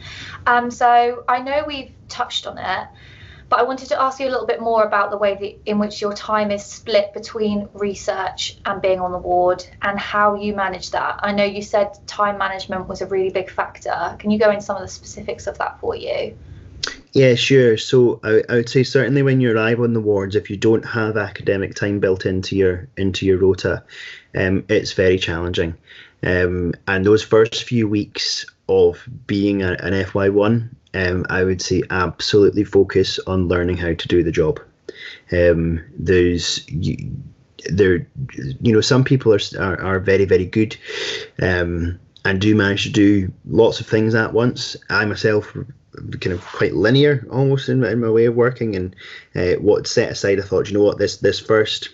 [0.47, 2.89] Um, so I know we've touched on it,
[3.51, 6.01] but I wanted to ask you a little bit more about the way in which
[6.01, 10.93] your time is split between research and being on the ward and how you manage
[10.93, 11.19] that.
[11.19, 14.17] I know you said time management was a really big factor.
[14.21, 16.39] Can you go into some of the specifics of that for you?
[17.13, 17.77] Yeah, sure.
[17.77, 20.85] So I, I would say certainly when you arrive on the wards, if you don't
[20.85, 23.83] have academic time built into your into your rota,
[24.33, 25.75] um, it's very challenging.
[26.23, 31.83] Um, and those first few weeks of being a, an FY1 um, I would say
[31.91, 34.61] absolutely focus on learning how to do the job.
[35.33, 36.97] Um, there's you,
[37.67, 38.07] there,
[38.61, 40.77] you know, some people are are, are very very good,
[41.41, 44.77] um, and do manage to do lots of things at once.
[44.89, 45.57] I myself
[46.21, 48.97] kind of quite linear almost in, in my way of working and
[49.35, 51.91] uh, what set aside I thought you know what this this first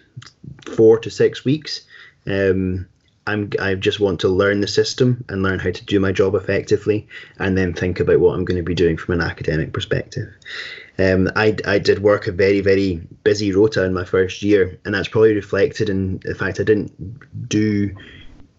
[0.67, 1.81] four to six weeks
[2.27, 2.87] um,
[3.27, 6.35] I'm I just want to learn the system and learn how to do my job
[6.35, 7.09] effectively,
[7.39, 10.33] and then think about what I'm going to be doing from an academic perspective.
[10.99, 14.95] Um, I I did work a very very busy rota in my first year, and
[14.95, 17.95] that's probably reflected in the fact I didn't do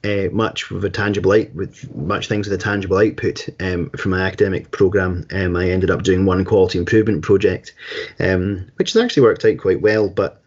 [0.03, 4.12] uh, much with a tangible out with much things with a tangible output um, from
[4.12, 5.25] my academic program.
[5.32, 7.73] Um, I ended up doing one quality improvement project,
[8.19, 10.10] um, which has actually worked out quite well.
[10.10, 10.41] But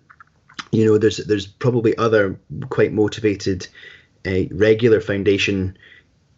[0.73, 3.67] you know, there's there's probably other quite motivated
[4.27, 5.77] uh, regular foundation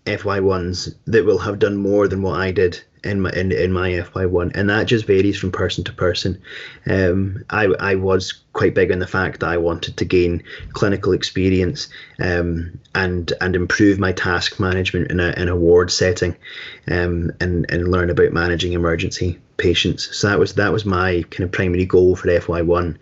[0.07, 3.91] FY1s that will have done more than what I did in my in, in my
[3.91, 6.41] FY1, and that just varies from person to person.
[6.87, 11.13] Um, I I was quite big on the fact that I wanted to gain clinical
[11.13, 11.89] experience
[12.21, 16.37] um, and and improve my task management in a in a ward setting,
[16.91, 20.15] um, and and learn about managing emergency patients.
[20.17, 22.97] So that was that was my kind of primary goal for FY1.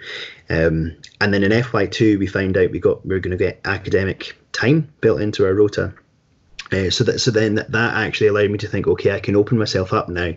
[0.48, 3.60] Um, and then in FY2, we found out we got we are going to get
[3.64, 5.92] academic time built into our rota.
[6.72, 9.58] Uh, so that so then that, actually allowed me to think, okay, I can open
[9.58, 10.34] myself up now,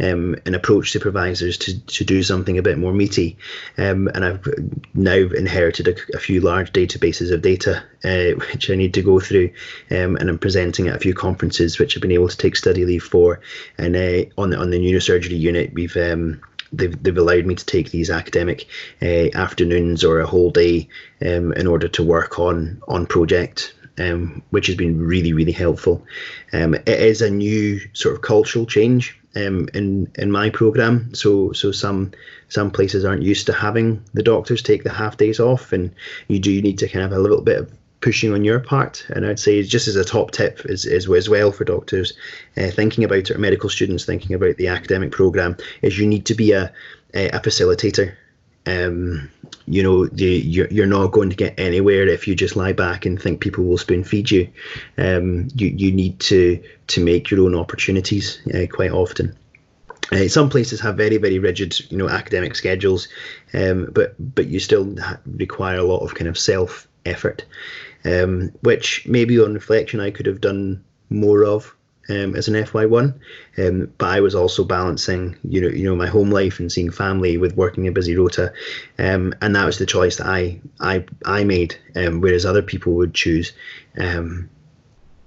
[0.00, 3.36] um, and approach supervisors to, to do something a bit more meaty.
[3.76, 4.46] Um, and I've
[4.94, 9.18] now inherited a, a few large databases of data, uh, which I need to go
[9.20, 9.52] through,
[9.90, 12.84] um, and I'm presenting at a few conferences, which I've been able to take study
[12.84, 13.40] leave for.
[13.78, 16.40] And uh, on the on the neurosurgery unit, we've um,
[16.72, 18.66] they've, they've allowed me to take these academic
[19.00, 20.88] uh, afternoons or a whole day
[21.20, 26.04] um, in order to work on on project um, which has been really really helpful
[26.52, 31.52] um, it is a new sort of cultural change um, in in my program so
[31.52, 32.12] so some
[32.48, 35.94] some places aren't used to having the doctors take the half days off and
[36.28, 39.06] you do need to kind of have a little bit of pushing on your part.
[39.10, 42.12] And I'd say just as a top tip is, is as well for doctors
[42.58, 46.34] uh, thinking about it, medical students thinking about the academic program, is you need to
[46.34, 46.70] be a,
[47.14, 48.14] a, a facilitator.
[48.66, 49.30] Um,
[49.72, 53.06] you know, the, you're, you're not going to get anywhere if you just lie back
[53.06, 54.46] and think people will spoon feed you.
[54.98, 59.34] Um, you, you need to, to make your own opportunities uh, quite often.
[60.12, 63.08] Uh, some places have very very rigid you know academic schedules
[63.54, 67.46] um, but but you still require a lot of kind of self effort
[68.04, 71.74] um, which maybe on reflection I could have done more of
[72.08, 73.14] um, as an FY1.
[73.58, 76.90] Um, but I was also balancing, you know, you know, my home life and seeing
[76.90, 78.52] family with working a busy rota,
[78.98, 81.76] um, and that was the choice that I I I made.
[81.96, 83.52] Um, whereas other people would choose
[83.98, 84.48] um,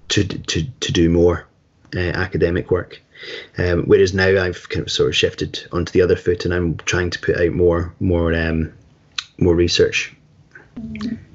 [0.08, 1.46] to to to do more
[1.94, 3.00] uh, academic work.
[3.56, 6.76] Um, whereas now I've kind of sort of shifted onto the other foot, and I'm
[6.78, 8.32] trying to put out more more
[9.38, 10.14] more research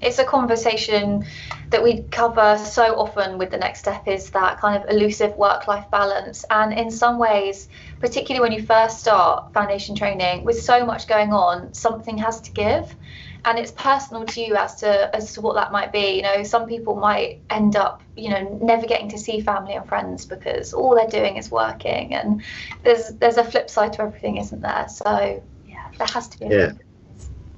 [0.02, 1.26] it's a conversation
[1.70, 5.68] that we cover so often with the next step is that kind of elusive work
[5.68, 6.44] life balance.
[6.50, 11.32] And in some ways particularly when you first start foundation training with so much going
[11.32, 12.94] on something has to give.
[13.44, 16.18] And it's personal to you as to as to what that might be.
[16.18, 19.88] You know some people might end up you know never getting to see family and
[19.88, 22.14] friends because all they're doing is working.
[22.14, 22.44] And
[22.84, 24.88] there's there's a flip side to everything isn't there?
[24.90, 26.74] So yeah there has to be yeah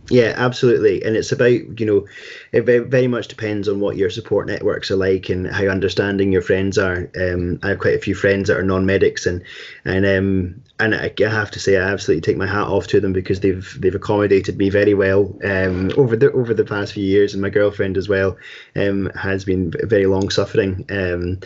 [0.10, 1.04] yeah, absolutely.
[1.04, 2.08] And it's about, you know,
[2.52, 6.42] it very, much depends on what your support networks are like and how understanding your
[6.42, 7.10] friends are.
[7.20, 9.44] Um, I have quite a few friends that are non-medics and,
[9.86, 13.14] and, um, and I, have to say I absolutely take my hat off to them
[13.14, 17.34] because they've they've accommodated me very well um, over the over the past few years,
[17.34, 18.36] and my girlfriend as well
[18.76, 20.86] um, has been very long suffering.
[20.90, 21.40] Um,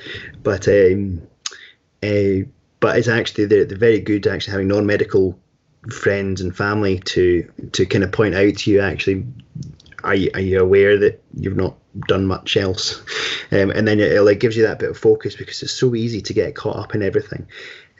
[0.43, 1.21] but um,
[2.01, 2.47] uh,
[2.79, 5.37] but it's actually they're, they're very good actually having non-medical
[5.91, 9.25] friends and family to to kind of point out to you actually
[10.03, 11.75] are you, are you aware that you've not
[12.07, 12.99] done much else
[13.51, 15.95] um, and then it, it, like gives you that bit of focus because it's so
[15.95, 17.47] easy to get caught up in everything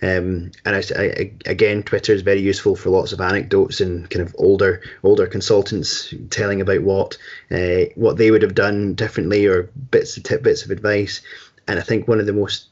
[0.02, 4.26] um, and I, I, again, Twitter is very useful for lots of anecdotes and kind
[4.28, 7.18] of older older consultants telling about what
[7.50, 11.22] uh, what they would have done differently or bits of tip bits of advice.
[11.68, 12.72] And I think one of the most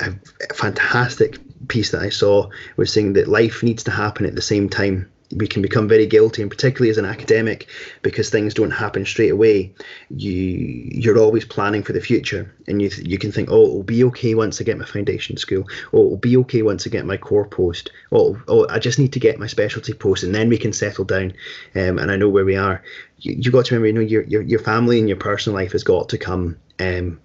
[0.00, 0.12] a
[0.54, 4.68] fantastic piece that I saw was saying that life needs to happen at the same
[4.68, 5.10] time.
[5.36, 7.68] We can become very guilty, and particularly as an academic,
[8.00, 9.74] because things don't happen straight away.
[10.08, 14.04] You you're always planning for the future, and you you can think, oh, it'll be
[14.04, 15.64] okay once I get my foundation school.
[15.92, 17.90] Oh, it'll be okay once I get my core post.
[18.10, 21.04] Oh, oh, I just need to get my specialty post, and then we can settle
[21.04, 21.34] down.
[21.74, 22.82] Um, and I know where we are.
[23.18, 25.84] You got to remember, you know, your your your family and your personal life has
[25.84, 26.56] got to come.
[26.78, 27.20] Um,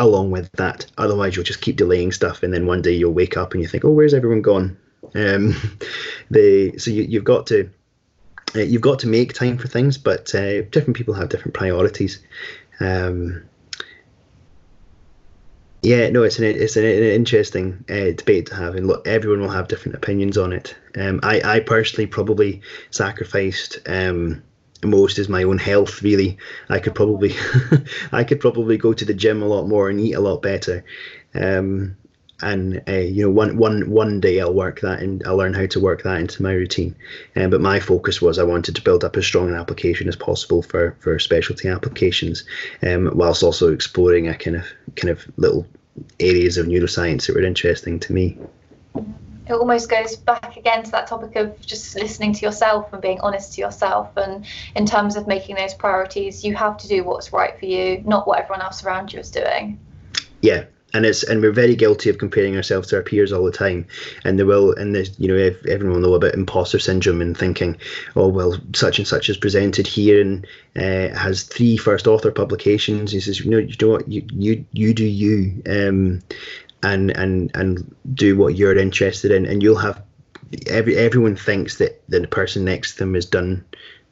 [0.00, 0.86] along with that.
[0.98, 3.68] Otherwise, you'll just keep delaying stuff, and then one day you'll wake up and you
[3.68, 4.76] think, "Oh, where's everyone gone?"
[5.14, 5.54] Um,
[6.30, 7.70] they so you, you've got to
[8.56, 12.20] uh, you've got to make time for things, but uh, different people have different priorities.
[12.80, 13.42] Um,
[15.82, 19.40] yeah, no, it's an it's an, an interesting uh, debate to have, and look, everyone
[19.40, 20.76] will have different opinions on it.
[20.96, 22.60] Um, I I personally probably
[22.90, 24.42] sacrificed um,
[24.84, 26.38] most is my own health really.
[26.68, 27.34] I could probably
[28.12, 30.84] i could probably go to the gym a lot more and eat a lot better.
[31.34, 31.96] Um,
[32.42, 35.66] and uh, you know one one one day i'll work that and i'll learn how
[35.66, 36.94] to work that into my routine.
[37.36, 40.16] Um, but my focus was i wanted to build up as strong an application as
[40.16, 42.44] possible for for specialty applications
[42.82, 44.64] um, whilst also exploring a kind of
[44.96, 45.66] kind of little
[46.18, 48.38] areas of neuroscience that were interesting to me
[49.50, 53.20] it almost goes back again to that topic of just listening to yourself and being
[53.20, 54.16] honest to yourself.
[54.16, 58.02] And in terms of making those priorities, you have to do what's right for you,
[58.06, 59.78] not what everyone else around you is doing.
[60.40, 63.52] Yeah, and it's and we're very guilty of comparing ourselves to our peers all the
[63.52, 63.86] time
[64.24, 65.36] and they will and there's you know
[65.68, 67.76] everyone will know about imposter syndrome and thinking
[68.16, 73.12] oh well such and such is presented here and uh, has three first author publications
[73.12, 76.20] he says you know you know what you you, you do you um,
[76.82, 80.02] and and and do what you're interested in, and you'll have
[80.66, 83.64] every everyone thinks that that the person next to them has done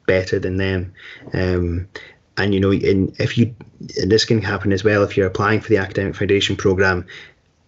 [0.07, 0.93] better than them.
[1.33, 1.87] Um,
[2.37, 5.69] and you know, in if you this can happen as well if you're applying for
[5.69, 7.05] the academic foundation program,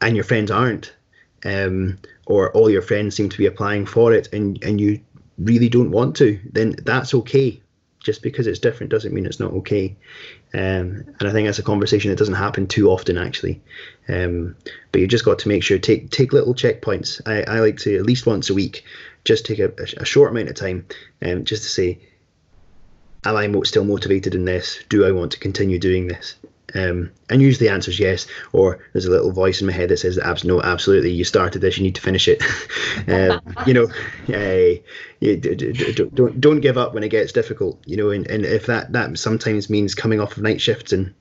[0.01, 0.93] and your friends aren't,
[1.45, 4.99] um, or all your friends seem to be applying for it, and and you
[5.37, 7.61] really don't want to, then that's okay
[8.03, 9.95] just because it's different doesn't mean it's not okay.
[10.53, 13.61] Um, and I think that's a conversation that doesn't happen too often, actually.
[14.09, 14.55] Um,
[14.91, 17.21] but you've just got to make sure take take little checkpoints.
[17.25, 18.83] I, I like to at least once a week,
[19.23, 20.85] just take a, a short amount of time,
[21.21, 21.99] um, just to say,
[23.23, 24.83] am I still motivated in this?
[24.89, 26.35] Do I want to continue doing this?
[26.73, 29.89] Um, and usually the answer is yes, or there's a little voice in my head
[29.89, 32.43] that says, Abs- "No, absolutely, you started this, you need to finish it."
[33.07, 33.87] um, you know,
[34.29, 34.79] uh,
[35.19, 37.79] you, don't don't give up when it gets difficult.
[37.85, 41.13] You know, and, and if that that sometimes means coming off of night shifts and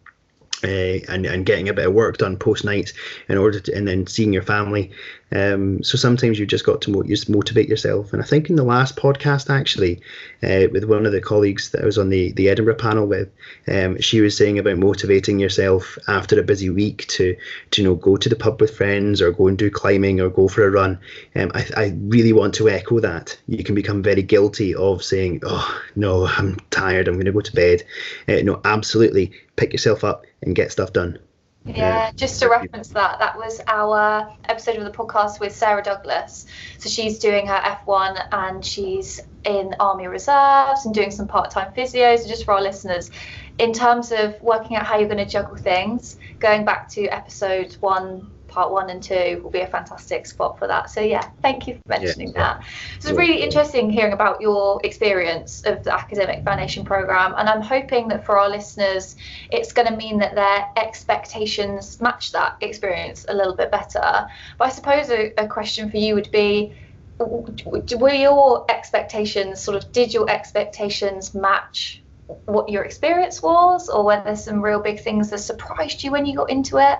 [0.62, 2.92] uh, and and getting a bit of work done post night
[3.28, 4.90] in order to and then seeing your family.
[5.32, 8.12] Um, so sometimes you've just got to mo- just motivate yourself.
[8.12, 10.00] And I think in the last podcast actually,
[10.42, 13.30] uh, with one of the colleagues that I was on the the Edinburgh panel with,
[13.68, 17.36] um, she was saying about motivating yourself after a busy week to
[17.70, 20.30] to you know go to the pub with friends or go and do climbing or
[20.30, 20.98] go for a run.
[21.36, 23.38] Um, I I really want to echo that.
[23.46, 27.40] You can become very guilty of saying, oh no, I'm tired, I'm going to go
[27.40, 27.84] to bed.
[28.28, 31.18] Uh, no, absolutely, pick yourself up and get stuff done.
[31.66, 36.46] Yeah, just to reference that, that was our episode of the podcast with Sarah Douglas.
[36.78, 41.72] So she's doing her F1 and she's in Army Reserves and doing some part time
[41.72, 42.20] physios.
[42.20, 43.10] So just for our listeners,
[43.58, 47.76] in terms of working out how you're going to juggle things, going back to episode
[47.80, 50.90] one part one and two will be a fantastic spot for that.
[50.90, 52.58] So yeah, thank you for mentioning yeah.
[52.58, 52.64] that.
[52.98, 57.62] So it's really interesting hearing about your experience of the academic foundation program, and I'm
[57.62, 59.16] hoping that for our listeners,
[59.50, 64.28] it's going to mean that their expectations match that experience a little bit better.
[64.58, 66.74] But I suppose a, a question for you would be.
[67.18, 72.02] were your expectations sort of did your expectations match
[72.46, 76.26] what your experience was, or were there some real big things that surprised you when
[76.26, 76.98] you got into it?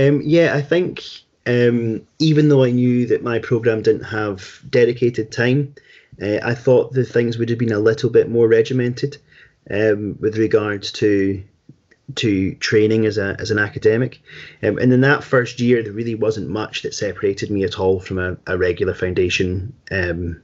[0.00, 1.02] Um, yeah, I think
[1.46, 5.74] um, even though I knew that my program didn't have dedicated time,
[6.22, 9.18] uh, I thought the things would have been a little bit more regimented
[9.70, 11.42] um, with regards to
[12.16, 14.20] to training as a as an academic.
[14.62, 18.00] Um, and in that first year, there really wasn't much that separated me at all
[18.00, 20.40] from a, a regular foundation um,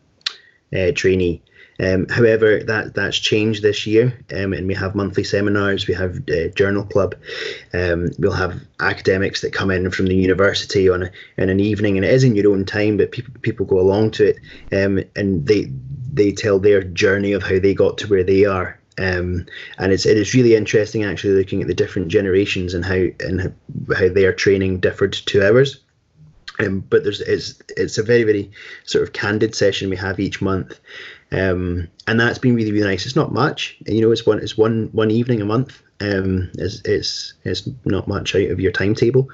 [0.76, 1.42] uh, trainee.
[1.78, 5.86] Um, however, that that's changed this year, um, and we have monthly seminars.
[5.86, 7.14] We have uh, journal club.
[7.74, 11.96] Um, we'll have academics that come in from the university on a, in an evening,
[11.96, 14.36] and it is in your own time, but people people go along to it,
[14.72, 15.70] um, and they
[16.12, 18.78] they tell their journey of how they got to where they are.
[18.98, 19.44] Um,
[19.78, 23.54] and it's it is really interesting actually looking at the different generations and how and
[23.94, 25.82] how their training differed to ours.
[26.58, 28.50] Um, but there's it's it's a very very
[28.84, 30.80] sort of candid session we have each month,
[31.32, 33.06] um, and that's been really really nice.
[33.06, 34.12] It's not much, you know.
[34.12, 35.82] It's one it's one one evening a month.
[36.00, 39.28] Um, it's it's it's not much out of your timetable,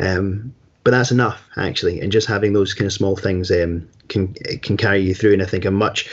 [0.00, 2.00] um, but that's enough actually.
[2.00, 5.34] And just having those kind of small things um, can can carry you through.
[5.34, 6.08] And I think a much,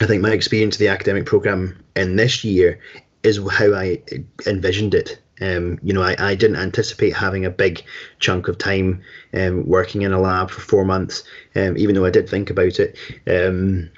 [0.00, 2.78] I think my experience of the academic program in this year
[3.22, 4.02] is how I
[4.46, 5.18] envisioned it.
[5.40, 7.82] Um, you know, I, I didn't anticipate having a big
[8.20, 9.02] chunk of time
[9.34, 11.24] um, working in a lab for four months,
[11.56, 12.96] um, even though I did think about it.
[13.26, 13.90] Um,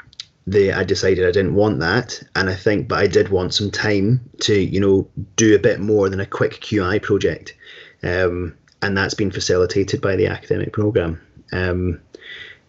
[0.46, 3.70] the I decided I didn't want that, and I think, but I did want some
[3.70, 7.54] time to, you know, do a bit more than a quick QI project,
[8.02, 11.20] um, and that's been facilitated by the academic program.
[11.52, 12.00] Um,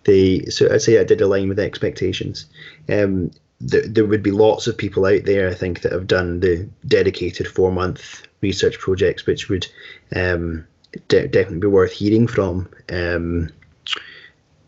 [0.05, 2.45] the so I'd say I did align with expectations.
[2.87, 6.39] Um, there, there would be lots of people out there, I think, that have done
[6.39, 9.67] the dedicated four month research projects, which would
[10.15, 10.65] um,
[11.07, 13.49] de- definitely be worth hearing from um,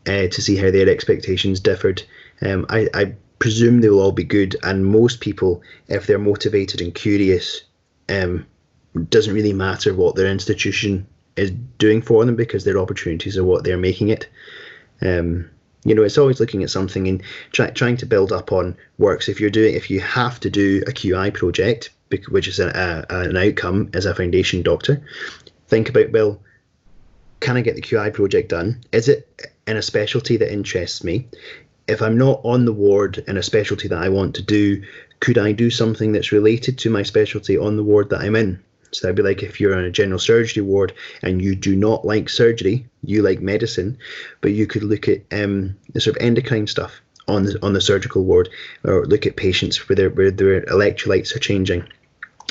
[0.08, 2.04] uh, to see how their expectations differed.
[2.42, 6.82] Um, I, I, presume they will all be good, and most people, if they're motivated
[6.82, 7.62] and curious,
[8.10, 8.48] um,
[9.10, 13.64] doesn't really matter what their institution is doing for them because their opportunities are what
[13.64, 14.28] they're making it.
[15.02, 15.50] Um,
[15.86, 17.22] you know, it's always looking at something and
[17.52, 19.30] try, trying to build up on works.
[19.30, 21.92] If you're doing, if you have to do a QI project,
[22.30, 25.02] which is a, a, an outcome as a foundation doctor,
[25.68, 26.42] think about well,
[27.40, 28.82] can I get the QI project done?
[28.92, 31.28] Is it in a specialty that interests me?
[31.88, 34.84] If I'm not on the ward in a specialty that I want to do,
[35.20, 38.62] could I do something that's related to my specialty on the ward that I'm in?
[38.92, 42.06] So that'd be like if you're on a general surgery ward and you do not
[42.06, 43.98] like surgery, you like medicine,
[44.42, 47.82] but you could look at um, the sort of endocrine stuff on the on the
[47.82, 48.50] surgical ward,
[48.86, 51.84] or look at patients where their where their electrolytes are changing,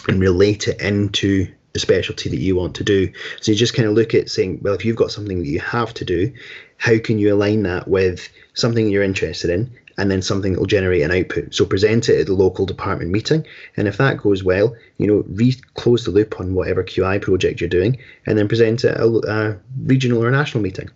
[0.08, 3.12] and relate it into the specialty that you want to do.
[3.40, 5.60] So you just kind of look at saying, well, if you've got something that you
[5.60, 6.32] have to do,
[6.78, 10.66] how can you align that with something you're interested in and then something that will
[10.66, 11.54] generate an output.
[11.54, 13.46] So present it at the local department meeting,
[13.76, 17.60] and if that goes well, you know, re- close the loop on whatever QI project
[17.60, 20.90] you're doing, and then present it at a, a regional or a national meeting.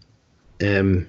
[0.62, 1.06] Um,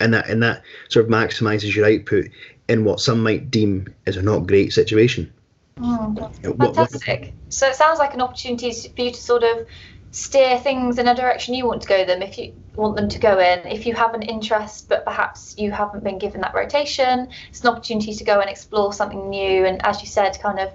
[0.00, 2.28] and that and that sort of maximizes your output
[2.68, 5.32] in what some might deem as a not great situation.
[5.78, 7.34] Mm, fantastic.
[7.48, 9.66] So it sounds like an opportunity for you to sort of
[10.10, 13.18] steer things in a direction you want to go them if you want them to
[13.18, 13.66] go in.
[13.66, 17.68] If you have an interest but perhaps you haven't been given that rotation it's an
[17.68, 20.72] opportunity to go and explore something new and as you said kind of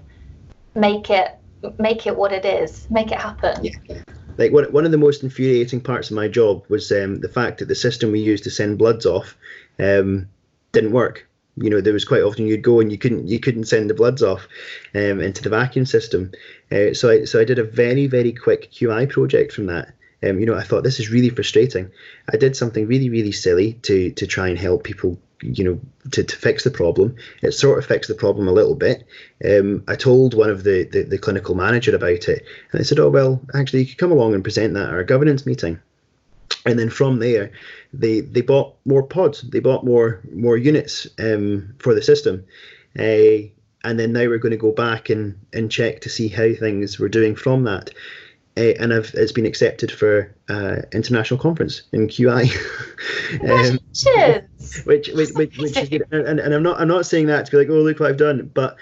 [0.76, 1.38] make it
[1.80, 3.64] make it what it is make it happen.
[3.64, 4.02] Yeah.
[4.38, 7.60] Like one, one of the most infuriating parts of my job was um, the fact
[7.60, 9.38] that the system we used to send bloods off
[9.80, 10.28] um,
[10.72, 13.66] didn't work you know there was quite often you'd go and you couldn't you couldn't
[13.66, 14.48] send the bloods off
[14.96, 16.32] um, into the vacuum system.
[16.72, 19.94] Uh, so I so I did a very very quick QI project from that.
[20.24, 21.92] Um, you know I thought this is really frustrating.
[22.32, 25.80] I did something really really silly to to try and help people you know
[26.12, 27.16] to, to fix the problem.
[27.42, 29.06] It sort of fixed the problem a little bit.
[29.46, 33.00] Um, I told one of the, the the clinical manager about it and they said
[33.00, 35.80] oh well actually you could come along and present that at our governance meeting
[36.66, 37.52] and then from there
[37.92, 42.44] they they bought more pods they bought more more units um, for the system
[42.98, 43.48] uh,
[43.86, 47.00] and then now we're going to go back and and check to see how things
[47.00, 47.92] were doing from that
[48.56, 52.54] uh, and I've, it's been accepted for uh, international conference in QI.
[53.50, 53.80] um,
[54.86, 56.04] which, which, which, which is good.
[56.12, 58.18] And, and I'm not I'm not saying that to be like, oh look what I've
[58.18, 58.78] done, but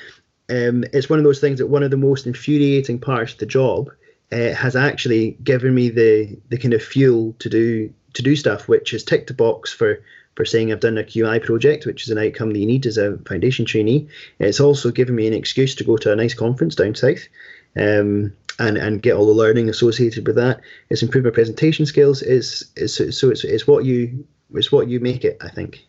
[0.50, 3.46] um, it's one of those things that one of the most infuriating parts of the
[3.46, 3.90] job
[4.32, 8.68] uh, has actually given me the the kind of fuel to do to do stuff,
[8.68, 10.02] which is tick the box for
[10.36, 12.98] for saying I've done a QI project, which is an outcome that you need as
[12.98, 14.08] a foundation trainee.
[14.40, 17.28] It's also given me an excuse to go to a nice conference down south.
[17.76, 20.60] Um, and, and get all the learning associated with that.
[20.90, 22.22] It's improved my presentation skills.
[22.22, 25.38] Is is so it's, it's what you it's what you make it.
[25.42, 25.86] I think.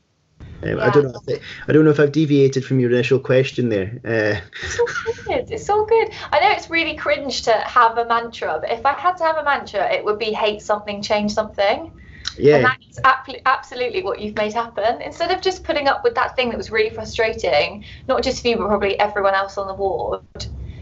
[0.62, 0.84] Um, yeah.
[0.84, 1.20] I don't know.
[1.26, 4.00] If I don't know if I've deviated from your initial question there.
[4.04, 5.50] Uh, it's all good.
[5.50, 6.10] It's all good.
[6.30, 9.36] I know it's really cringe to have a mantra, but if I had to have
[9.36, 11.92] a mantra, it would be hate something, change something.
[12.38, 12.56] Yeah.
[12.56, 12.66] And
[13.02, 15.02] that's absolutely what you've made happen.
[15.02, 18.48] Instead of just putting up with that thing that was really frustrating, not just for
[18.48, 20.22] you, but probably everyone else on the ward,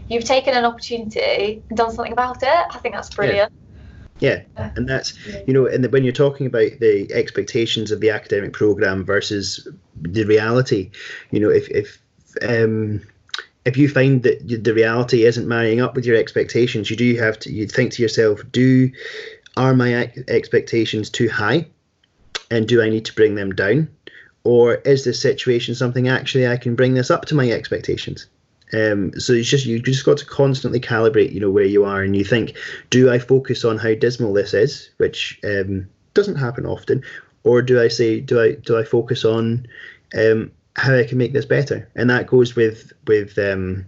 [0.07, 2.49] you've taken an opportunity and done something about it.
[2.49, 3.51] I think that's brilliant.
[3.51, 3.60] Yeah.
[4.21, 5.17] Yeah, and that's
[5.47, 9.67] you know, and when you're talking about the expectations of the academic program versus
[9.99, 10.91] the reality,
[11.31, 11.99] you know, if if
[12.43, 13.01] um,
[13.65, 17.39] if you find that the reality isn't marrying up with your expectations, you do have
[17.39, 18.91] to you think to yourself, do
[19.57, 21.65] are my expectations too high,
[22.51, 23.89] and do I need to bring them down,
[24.43, 28.27] or is this situation something actually I can bring this up to my expectations?
[28.73, 32.01] Um, so it's just you just got to constantly calibrate, you know, where you are,
[32.01, 32.57] and you think,
[32.89, 37.03] do I focus on how dismal this is, which um, doesn't happen often,
[37.43, 39.67] or do I say, do I do I focus on
[40.17, 41.89] um, how I can make this better?
[41.95, 43.85] And that goes with with um,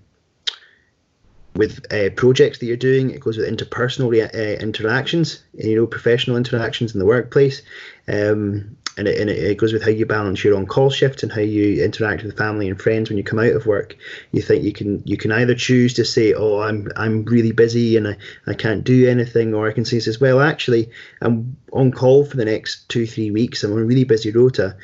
[1.55, 3.11] with uh, projects that you're doing.
[3.11, 7.61] It goes with interpersonal uh, interactions, you know, professional interactions in the workplace.
[8.07, 11.31] Um, and it, and it, goes with how you balance your on call shift and
[11.31, 13.95] how you interact with family and friends when you come out of work.
[14.31, 17.97] You think you can you can either choose to say, "Oh, I'm I'm really busy
[17.97, 20.89] and I, I can't do anything," or I can say, "Says well, actually,
[21.21, 23.63] I'm on call for the next two three weeks.
[23.63, 24.75] I'm on a really busy rota,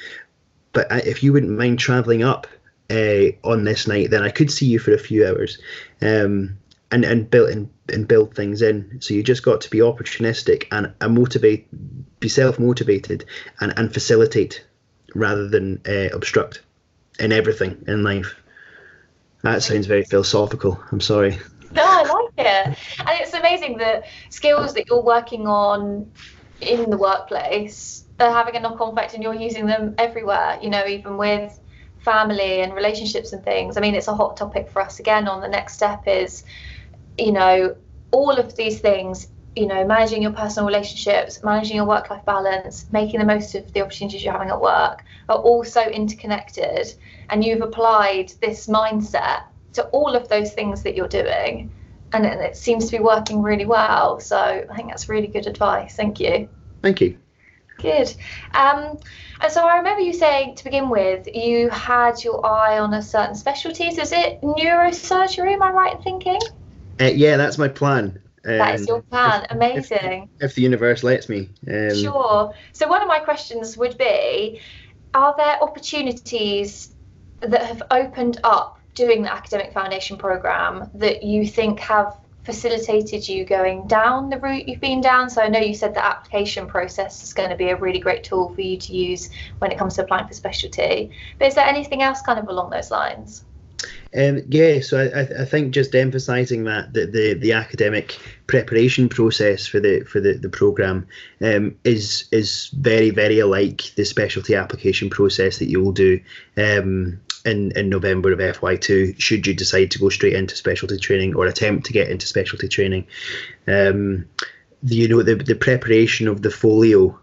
[0.73, 2.47] but if you wouldn't mind traveling up
[2.89, 5.59] uh, on this night, then I could see you for a few hours."
[6.01, 6.57] Um,
[6.91, 8.99] and and build and, and build things in.
[9.01, 11.67] So you just got to be opportunistic and, and motivate,
[12.19, 13.25] be self motivated,
[13.59, 14.65] and and facilitate
[15.15, 16.61] rather than uh, obstruct
[17.19, 18.35] in everything in life.
[19.43, 20.81] That sounds very philosophical.
[20.91, 21.39] I'm sorry.
[21.71, 26.11] No, I like it, and it's amazing the skills that you're working on
[26.61, 30.59] in the workplace are having a knock-on effect, and you're using them everywhere.
[30.61, 31.57] You know, even with
[31.99, 33.77] family and relationships and things.
[33.77, 35.27] I mean, it's a hot topic for us again.
[35.27, 36.43] On the next step is
[37.19, 37.75] you know,
[38.11, 42.85] all of these things, you know, managing your personal relationships, managing your work life balance,
[42.91, 46.93] making the most of the opportunities you're having at work are all so interconnected.
[47.29, 49.43] And you've applied this mindset
[49.73, 51.71] to all of those things that you're doing.
[52.13, 54.19] And it, it seems to be working really well.
[54.19, 55.95] So I think that's really good advice.
[55.95, 56.47] Thank you.
[56.81, 57.17] Thank you.
[57.79, 58.13] Good.
[58.53, 58.97] Um,
[59.41, 63.01] and so I remember you saying to begin with, you had your eye on a
[63.01, 63.91] certain specialty.
[63.91, 65.53] So is it neurosurgery?
[65.53, 66.39] Am I right in thinking?
[66.99, 68.21] Uh, yeah, that's my plan.
[68.45, 69.43] Um, that is your plan.
[69.43, 70.29] If, Amazing.
[70.37, 71.49] If, if, the universe lets me.
[71.67, 72.53] Um, sure.
[72.73, 74.61] So one of my questions would be:
[75.13, 76.95] Are there opportunities
[77.41, 83.45] that have opened up doing the academic foundation program that you think have facilitated you
[83.45, 85.29] going down the route you've been down?
[85.29, 88.23] So I know you said the application process is going to be a really great
[88.23, 89.29] tool for you to use
[89.59, 91.11] when it comes to applying for specialty.
[91.37, 93.43] But is there anything else kind of along those lines?
[94.15, 97.05] Um, yeah, so I, I think just emphasising that the,
[97.39, 98.17] the, academic
[98.47, 101.07] preparation process for the for the, the program
[101.41, 106.19] um, is is very very alike the specialty application process that you will do
[106.57, 109.13] um, in in November of FY two.
[109.19, 112.67] Should you decide to go straight into specialty training or attempt to get into specialty
[112.67, 113.05] training,
[113.67, 114.25] um,
[114.81, 117.19] the, you know the the preparation of the folio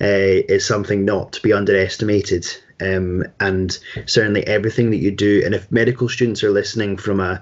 [0.00, 2.44] uh, is something not to be underestimated.
[2.80, 7.40] Um, and certainly everything that you do, and if medical students are listening from a,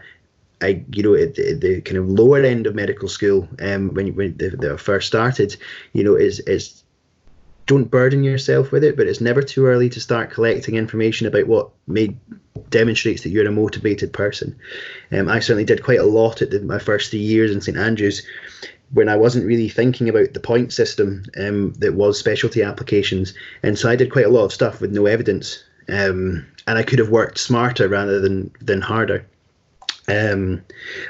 [0.62, 4.36] a you know, the, the kind of lower end of medical school, um, when when
[4.36, 5.56] they, they first started,
[5.92, 6.82] you know, is is
[7.66, 11.46] don't burden yourself with it, but it's never too early to start collecting information about
[11.46, 12.18] what made
[12.70, 14.56] demonstrates that you're a motivated person.
[15.10, 17.76] Um, I certainly did quite a lot at the, my first three years in St
[17.76, 18.22] Andrews,
[18.92, 23.34] when I wasn't really thinking about the point system um, that was specialty applications.
[23.62, 25.62] And so I did quite a lot of stuff with no evidence.
[25.88, 29.26] Um, and I could have worked smarter rather than, than harder.
[30.08, 30.62] Um,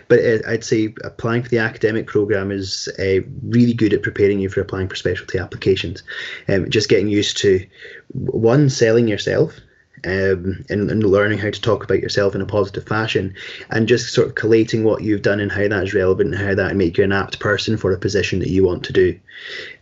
[0.08, 4.48] but I'd say applying for the academic program is uh, really good at preparing you
[4.48, 6.02] for applying for specialty applications.
[6.48, 7.66] Um, just getting used to
[8.12, 9.58] one selling yourself,
[10.05, 13.34] um, and, and, learning how to talk about yourself in a positive fashion
[13.70, 16.74] and just sort of collating what you've done and how that's relevant and how that
[16.74, 19.18] make you an apt person for a position that you want to do.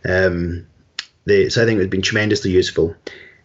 [0.07, 0.67] Um,
[1.27, 2.95] so I think it's been tremendously useful.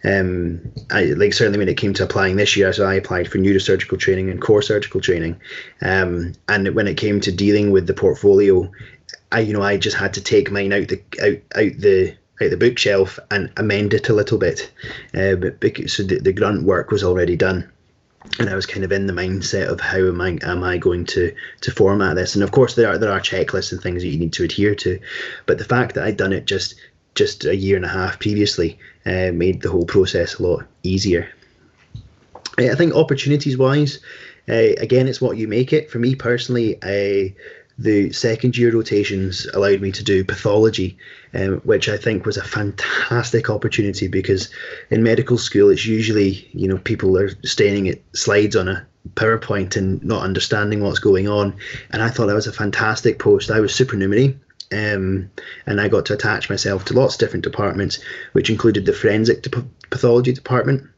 [0.05, 3.39] Um, I, like certainly when it came to applying this year, so I applied for
[3.39, 5.41] neurosurgical training and core surgical training,
[5.83, 8.71] um, and when it came to dealing with the portfolio,
[9.33, 12.51] I you know I just had to take mine out the out out the out
[12.51, 14.71] the bookshelf and amend it a little bit.
[15.15, 17.71] Uh, but because, so the, the grunt work was already done
[18.39, 21.07] and I was kind of in the mindset of how am I am I going
[21.07, 22.35] to to format this?
[22.35, 24.75] And of course there are there are checklists and things that you need to adhere
[24.77, 24.99] to,
[25.47, 26.75] but the fact that I'd done it just
[27.15, 31.29] just a year and a half previously uh, made the whole process a lot easier.
[32.59, 33.99] I think opportunities wise,
[34.49, 35.91] uh, again, it's what you make it.
[35.91, 37.33] For me personally, uh,
[37.79, 40.97] the second year rotations allowed me to do pathology,
[41.37, 44.49] um, which I think was a fantastic opportunity because
[44.91, 49.77] in medical school it's usually you know people are staring at slides on a PowerPoint
[49.77, 51.57] and not understanding what's going on,
[51.91, 53.51] and I thought that was a fantastic post.
[53.51, 54.39] I was supernumerary.
[54.73, 55.31] Um,
[55.67, 58.01] and I got to attach myself to lots of different departments,
[58.33, 59.47] which included the forensic
[59.91, 60.89] pathology department,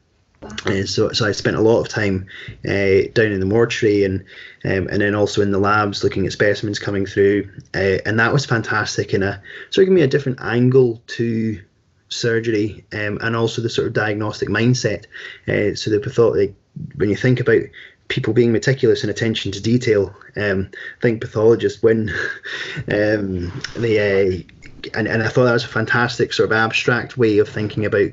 [0.41, 2.25] uh, so, so I spent a lot of time
[2.65, 4.23] uh, down in the mortuary and
[4.65, 8.33] um, and then also in the labs looking at specimens coming through, uh, and that
[8.33, 11.61] was fantastic and a sort of gave me a different angle to
[12.09, 15.05] surgery um, and also the sort of diagnostic mindset.
[15.47, 16.55] Uh, so the pathology,
[16.95, 17.61] when you think about
[18.07, 22.09] people being meticulous and attention to detail, um, I think pathologists win.
[22.91, 27.39] um, the uh, and and I thought that was a fantastic sort of abstract way
[27.39, 28.11] of thinking about.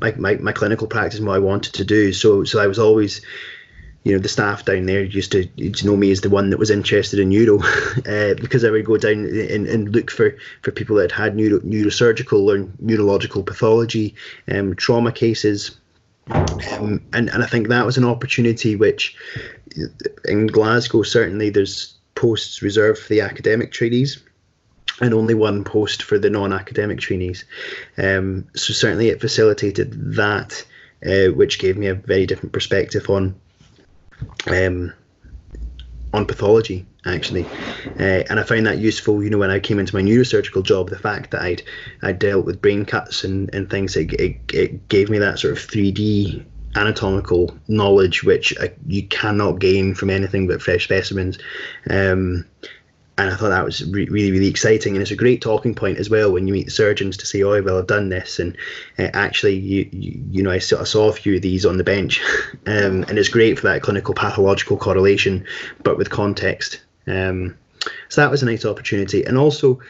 [0.00, 2.12] My, my, my clinical practice and what I wanted to do.
[2.12, 3.20] So so I was always,
[4.02, 6.58] you know, the staff down there used to, to know me as the one that
[6.58, 7.60] was interested in neuro,
[8.06, 11.60] uh, because I would go down and, and look for, for people that had neuro,
[11.60, 14.14] neurosurgical or neurological pathology,
[14.50, 15.78] um, trauma cases.
[16.28, 19.16] Um, and, and I think that was an opportunity which
[20.24, 24.22] in Glasgow certainly there's posts reserved for the academic trainees
[25.00, 27.44] and only one post for the non-academic trainees.
[27.98, 30.64] Um, so certainly it facilitated that,
[31.04, 33.34] uh, which gave me a very different perspective on
[34.46, 34.92] um,
[36.12, 37.44] on pathology actually,
[37.98, 39.22] uh, and I found that useful.
[39.22, 41.62] You know, when I came into my neurosurgical job, the fact that I'd
[42.02, 45.52] I dealt with brain cuts and, and things, it, it, it gave me that sort
[45.52, 46.44] of three D
[46.76, 51.38] anatomical knowledge which I, you cannot gain from anything but fresh specimens.
[51.90, 52.46] Um,
[53.16, 54.94] and I thought that was re- really really exciting.
[54.94, 57.42] And it's a great talking point as well when you meet the surgeons to say
[57.42, 58.38] oh well I've done this.
[58.38, 58.56] And
[58.98, 61.78] uh, actually you, you, you know I saw, I saw a few of these on
[61.78, 62.22] the bench.
[62.66, 65.44] Um, and it's great for that clinical pathological correlation
[65.82, 66.80] but with context.
[67.06, 67.58] Um,
[68.08, 69.22] so that was a nice opportunity.
[69.24, 69.80] And also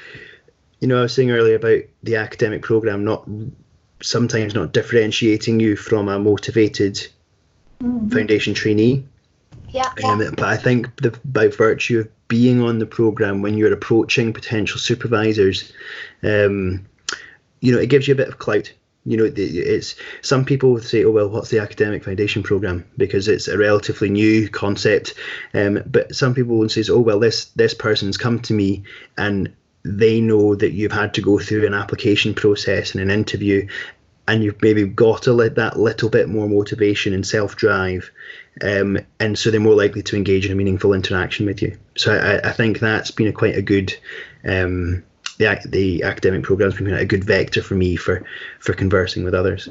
[0.81, 3.29] you know I was saying earlier about the academic program not
[4.03, 6.95] sometimes not differentiating you from a motivated
[7.81, 8.09] mm-hmm.
[8.09, 9.07] foundation trainee.
[9.69, 10.31] Yeah, um, yeah.
[10.31, 14.79] But I think the, by virtue of being on the program when you're approaching potential
[14.79, 15.73] supervisors,
[16.23, 16.87] um,
[17.61, 18.73] you know, it gives you a bit of clout.
[19.07, 23.29] You know, it's some people would say, "Oh well, what's the academic foundation program?" Because
[23.29, 25.13] it's a relatively new concept.
[25.53, 28.83] Um, but some people will say, "Oh well, this this person's come to me
[29.19, 29.53] and
[29.85, 33.67] they know that you've had to go through an application process and an interview,
[34.27, 38.11] and you've maybe got to let that little bit more motivation and self drive
[38.63, 41.77] um, and so they're more likely to engage in a meaningful interaction with you.
[41.97, 43.97] So I, I think that's been a quite a good
[44.45, 45.03] um,
[45.39, 48.25] the the academic program's been a good vector for me for
[48.61, 49.69] for conversing with others.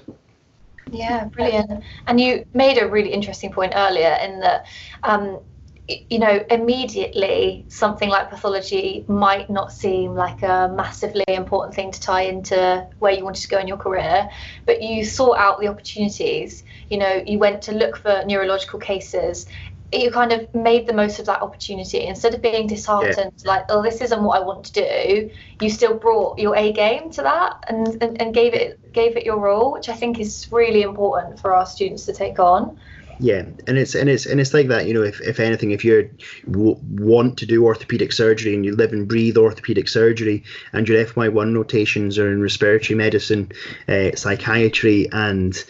[0.92, 1.84] Yeah, brilliant.
[2.08, 4.66] And you made a really interesting point earlier in that
[5.04, 5.40] um,
[5.88, 12.00] you know, immediately something like pathology might not seem like a massively important thing to
[12.00, 14.30] tie into where you wanted to go in your career,
[14.66, 16.64] but you sought out the opportunities.
[16.90, 19.46] You know, you went to look for neurological cases.
[19.92, 23.52] You kind of made the most of that opportunity instead of being disheartened, yeah.
[23.52, 25.30] like, oh, this isn't what I want to do.
[25.60, 29.26] You still brought your A game to that and, and, and gave it gave it
[29.26, 32.80] your role, which I think is really important for our students to take on
[33.20, 35.86] yeah and it's and it's and it's like that you know if, if anything if
[35.86, 36.10] you
[36.50, 40.44] w- want to do orthopedic surgery and you live and breathe orthopedic surgery
[40.74, 43.52] and your fy1 rotations are in respiratory medicine
[43.88, 45.64] uh, psychiatry and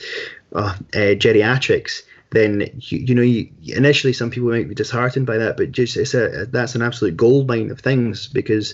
[0.54, 5.38] uh, uh, geriatrics then you, you know you, initially some people might be disheartened by
[5.38, 8.74] that but just it's a that's an absolute gold mine of things because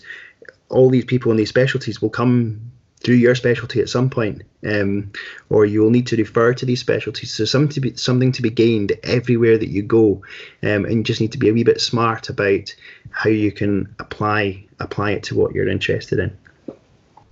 [0.69, 2.71] all these people in these specialties will come
[3.01, 5.11] through your specialty at some point, um,
[5.49, 7.33] or you will need to refer to these specialties.
[7.33, 10.21] So something to be something to be gained everywhere that you go,
[10.63, 12.73] um, and you just need to be a wee bit smart about
[13.11, 16.37] how you can apply apply it to what you're interested in.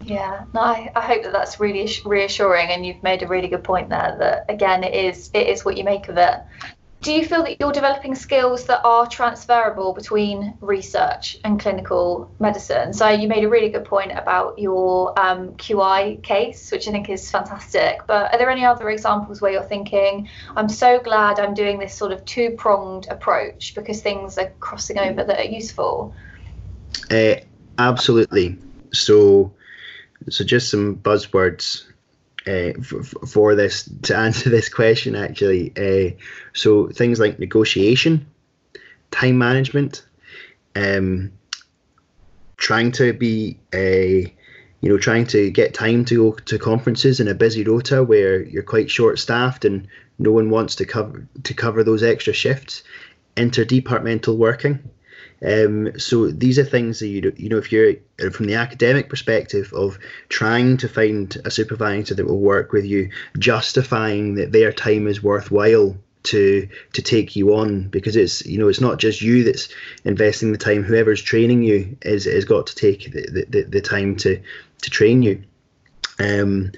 [0.06, 3.64] Yeah, no, I, I hope that that's really reassuring, and you've made a really good
[3.64, 4.16] point there.
[4.20, 6.36] That again, it is it is what you make of it
[7.02, 12.92] do you feel that you're developing skills that are transferable between research and clinical medicine?
[12.92, 17.10] So you made a really good point about your um, QI case, which I think
[17.10, 18.02] is fantastic.
[18.08, 21.94] But are there any other examples where you're thinking, I'm so glad I'm doing this
[21.94, 26.16] sort of two pronged approach because things are crossing over that are useful?
[27.12, 27.36] Uh,
[27.78, 28.58] absolutely.
[28.92, 29.54] So,
[30.30, 31.87] so just some buzzwords
[32.48, 35.74] uh, for, for, this to answer this question actually.
[35.76, 36.16] Uh,
[36.54, 38.26] so things like negotiation,
[39.12, 40.06] time management,
[40.76, 41.32] um,
[42.58, 44.34] trying to be a
[44.82, 48.44] you know, trying to get time to go to conferences in a busy rota where
[48.44, 49.88] you're quite short staffed and
[50.20, 52.84] no one wants to cover to cover those extra shifts.
[53.36, 54.90] Interdepartmental working.
[55.46, 59.08] Um, so these are things that you you know if you're uh, from the academic
[59.08, 64.74] perspective of trying to find a supervisor that will work with you, justifying that their
[64.74, 69.22] time is worthwhile to to take you on because it's you know it's not just
[69.22, 69.70] you that's
[70.06, 70.84] investing the time.
[70.84, 74.42] Whoever's training you is has got to take the, the, the time to
[74.82, 75.44] to train you.
[76.20, 76.72] Um,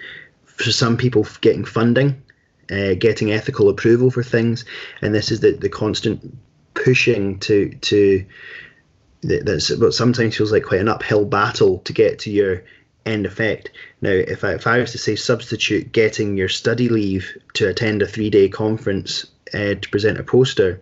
[0.43, 2.22] for some people, getting funding,
[2.70, 4.66] uh, getting ethical approval for things,
[5.01, 6.38] and this is the, the constant
[6.84, 8.25] pushing to to
[9.21, 12.63] that's what sometimes feels like quite an uphill battle to get to your
[13.05, 13.71] end effect.
[14.01, 18.01] Now, if I, if I was to say substitute getting your study leave to attend
[18.01, 20.82] a three day conference uh, to present a poster,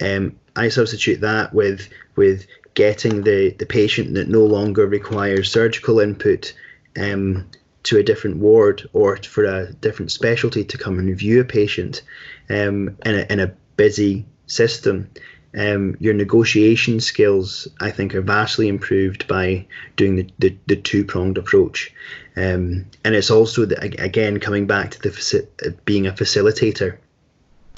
[0.00, 6.00] um, I substitute that with with getting the, the patient that no longer requires surgical
[6.00, 6.54] input
[6.98, 7.46] um,
[7.82, 12.02] to a different ward or for a different specialty to come and review a patient
[12.48, 15.08] um, in, a, in a busy system.
[15.54, 21.04] Um, your negotiation skills, I think, are vastly improved by doing the, the, the two
[21.04, 21.92] pronged approach.
[22.36, 26.96] Um, and it's also, the, again, coming back to the being a facilitator.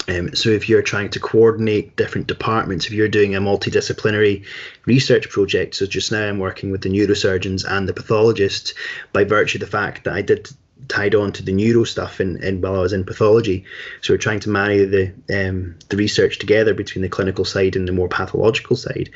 [0.07, 4.45] Um, so if you're trying to coordinate different departments, if you're doing a multidisciplinary
[4.85, 8.73] research project, so just now I'm working with the neurosurgeons and the pathologists
[9.13, 10.49] by virtue of the fact that I did
[10.87, 13.65] tied on to the neuro stuff and, in while I was in pathology.
[14.01, 17.87] So we're trying to marry the um, the research together between the clinical side and
[17.87, 19.09] the more pathological side.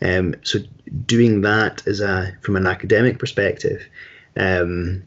[0.00, 0.58] Um, so
[1.06, 3.86] doing that as a from an academic perspective,
[4.36, 5.04] um,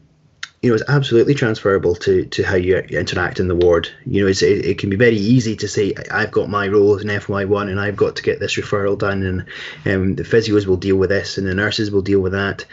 [0.62, 3.88] you know, it's absolutely transferable to, to how you interact in the ward.
[4.04, 6.96] You know, it's, it, it can be very easy to say, I've got my role
[6.96, 9.40] as an FY1 and I've got to get this referral done, and
[9.84, 12.64] um, the physios will deal with this and the nurses will deal with that.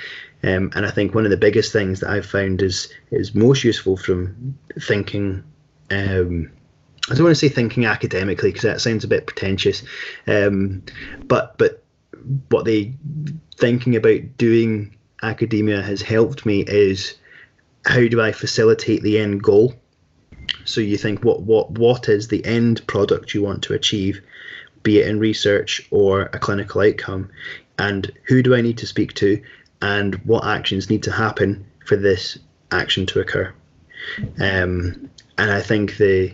[0.43, 3.63] Um, and I think one of the biggest things that I've found is is most
[3.63, 5.43] useful from thinking.
[5.89, 6.51] Um,
[7.09, 9.83] I don't want to say thinking academically because that sounds a bit pretentious,
[10.27, 10.83] um,
[11.25, 11.83] but but
[12.49, 12.93] what they
[13.57, 17.15] thinking about doing academia has helped me is
[17.85, 19.73] how do I facilitate the end goal?
[20.65, 24.21] So you think what what what is the end product you want to achieve,
[24.83, 27.29] be it in research or a clinical outcome,
[27.79, 29.41] and who do I need to speak to,
[29.83, 32.39] and what actions need to happen for this
[32.71, 33.53] action to occur.
[34.39, 36.33] Um, and I think the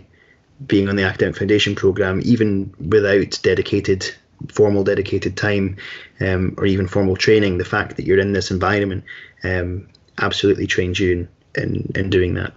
[0.66, 4.14] being on the academic foundation program, even without dedicated
[4.48, 5.76] formal dedicated time
[6.20, 9.04] um, or even formal training, the fact that you're in this environment
[9.42, 9.88] um,
[10.18, 11.28] absolutely trains you in
[11.62, 12.52] in, in doing that.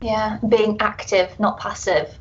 [0.00, 2.16] Yeah, being active, not passive.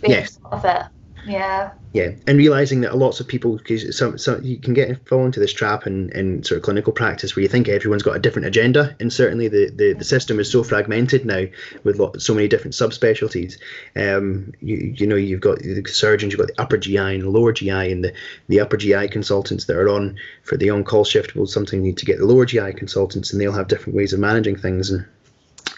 [0.00, 0.40] Being yes.
[0.50, 0.82] of it.
[1.26, 1.72] Yeah.
[1.92, 5.24] Yeah, and realizing that a lots of people, because some, some you can get fall
[5.24, 8.18] into this trap in, in sort of clinical practice where you think everyone's got a
[8.18, 11.44] different agenda, and certainly the, the, the system is so fragmented now
[11.84, 13.58] with lot, so many different subspecialties.
[13.94, 17.30] Um, you you know you've got the surgeons, you've got the upper GI and the
[17.30, 18.12] lower GI, and the,
[18.48, 21.96] the upper GI consultants that are on for the on call shift will sometimes need
[21.98, 25.06] to get the lower GI consultants, and they'll have different ways of managing things and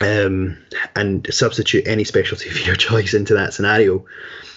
[0.00, 0.58] um,
[0.94, 4.04] and substitute any specialty of your choice into that scenario.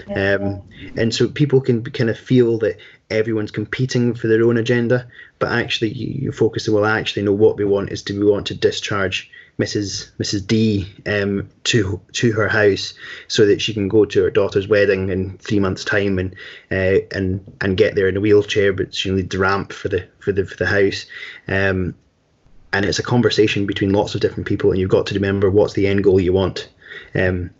[0.08, 0.36] Yeah.
[0.36, 0.64] Um,
[0.96, 2.78] and so people can kind of feel that
[3.10, 5.08] everyone's competing for their own agenda,
[5.40, 8.30] but actually you, you focus on, well, actually, know what we want is do we
[8.30, 9.30] want to discharge
[9.60, 10.12] Mrs.
[10.20, 10.48] Mrs.
[10.48, 12.94] D um, to to her house
[13.28, 16.34] so that she can go to her daughter's wedding in three months' time and
[16.72, 20.08] uh, and and get there in a wheelchair, but she'll need the ramp for the
[20.20, 21.06] for the for the house.
[21.50, 21.94] Um,
[22.72, 25.74] and it's a conversation between lots of different people, and you've got to remember what's
[25.74, 26.70] the end goal you want.
[27.16, 27.52] Um,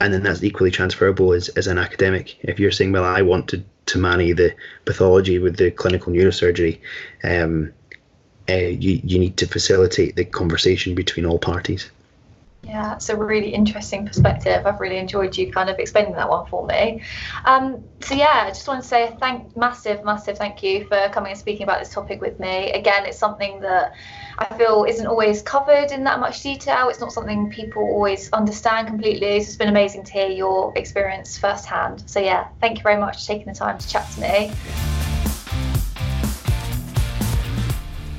[0.00, 2.36] and then that's equally transferable as, as an academic.
[2.42, 6.80] If you're saying, well, I want to, to manage the pathology with the clinical neurosurgery,
[7.22, 7.72] um,
[8.48, 11.90] uh, you, you need to facilitate the conversation between all parties.
[12.66, 14.66] Yeah, it's a really interesting perspective.
[14.66, 17.02] I've really enjoyed you kind of explaining that one for me.
[17.44, 21.08] Um, so yeah, I just want to say a thank massive, massive thank you for
[21.12, 22.72] coming and speaking about this topic with me.
[22.72, 23.92] Again, it's something that
[24.38, 26.88] I feel isn't always covered in that much detail.
[26.88, 29.40] It's not something people always understand completely.
[29.40, 32.08] So it's been amazing to hear your experience firsthand.
[32.08, 34.52] So yeah, thank you very much for taking the time to chat to me.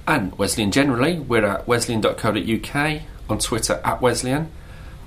[0.06, 4.50] And Wesleyan generally, we're at wesleyan.co.uk, on Twitter at Wesleyan,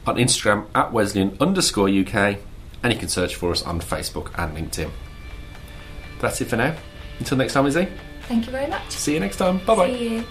[0.06, 2.40] on Instagram at Wesleyan underscore UK,
[2.84, 4.92] and you can search for us on Facebook and LinkedIn.
[6.20, 6.76] That's it for now.
[7.20, 7.88] Until next time, Izzy.
[8.28, 8.92] Thank you very much.
[8.92, 9.60] See you next time.
[9.66, 9.88] Bye bye.
[9.88, 10.26] See you.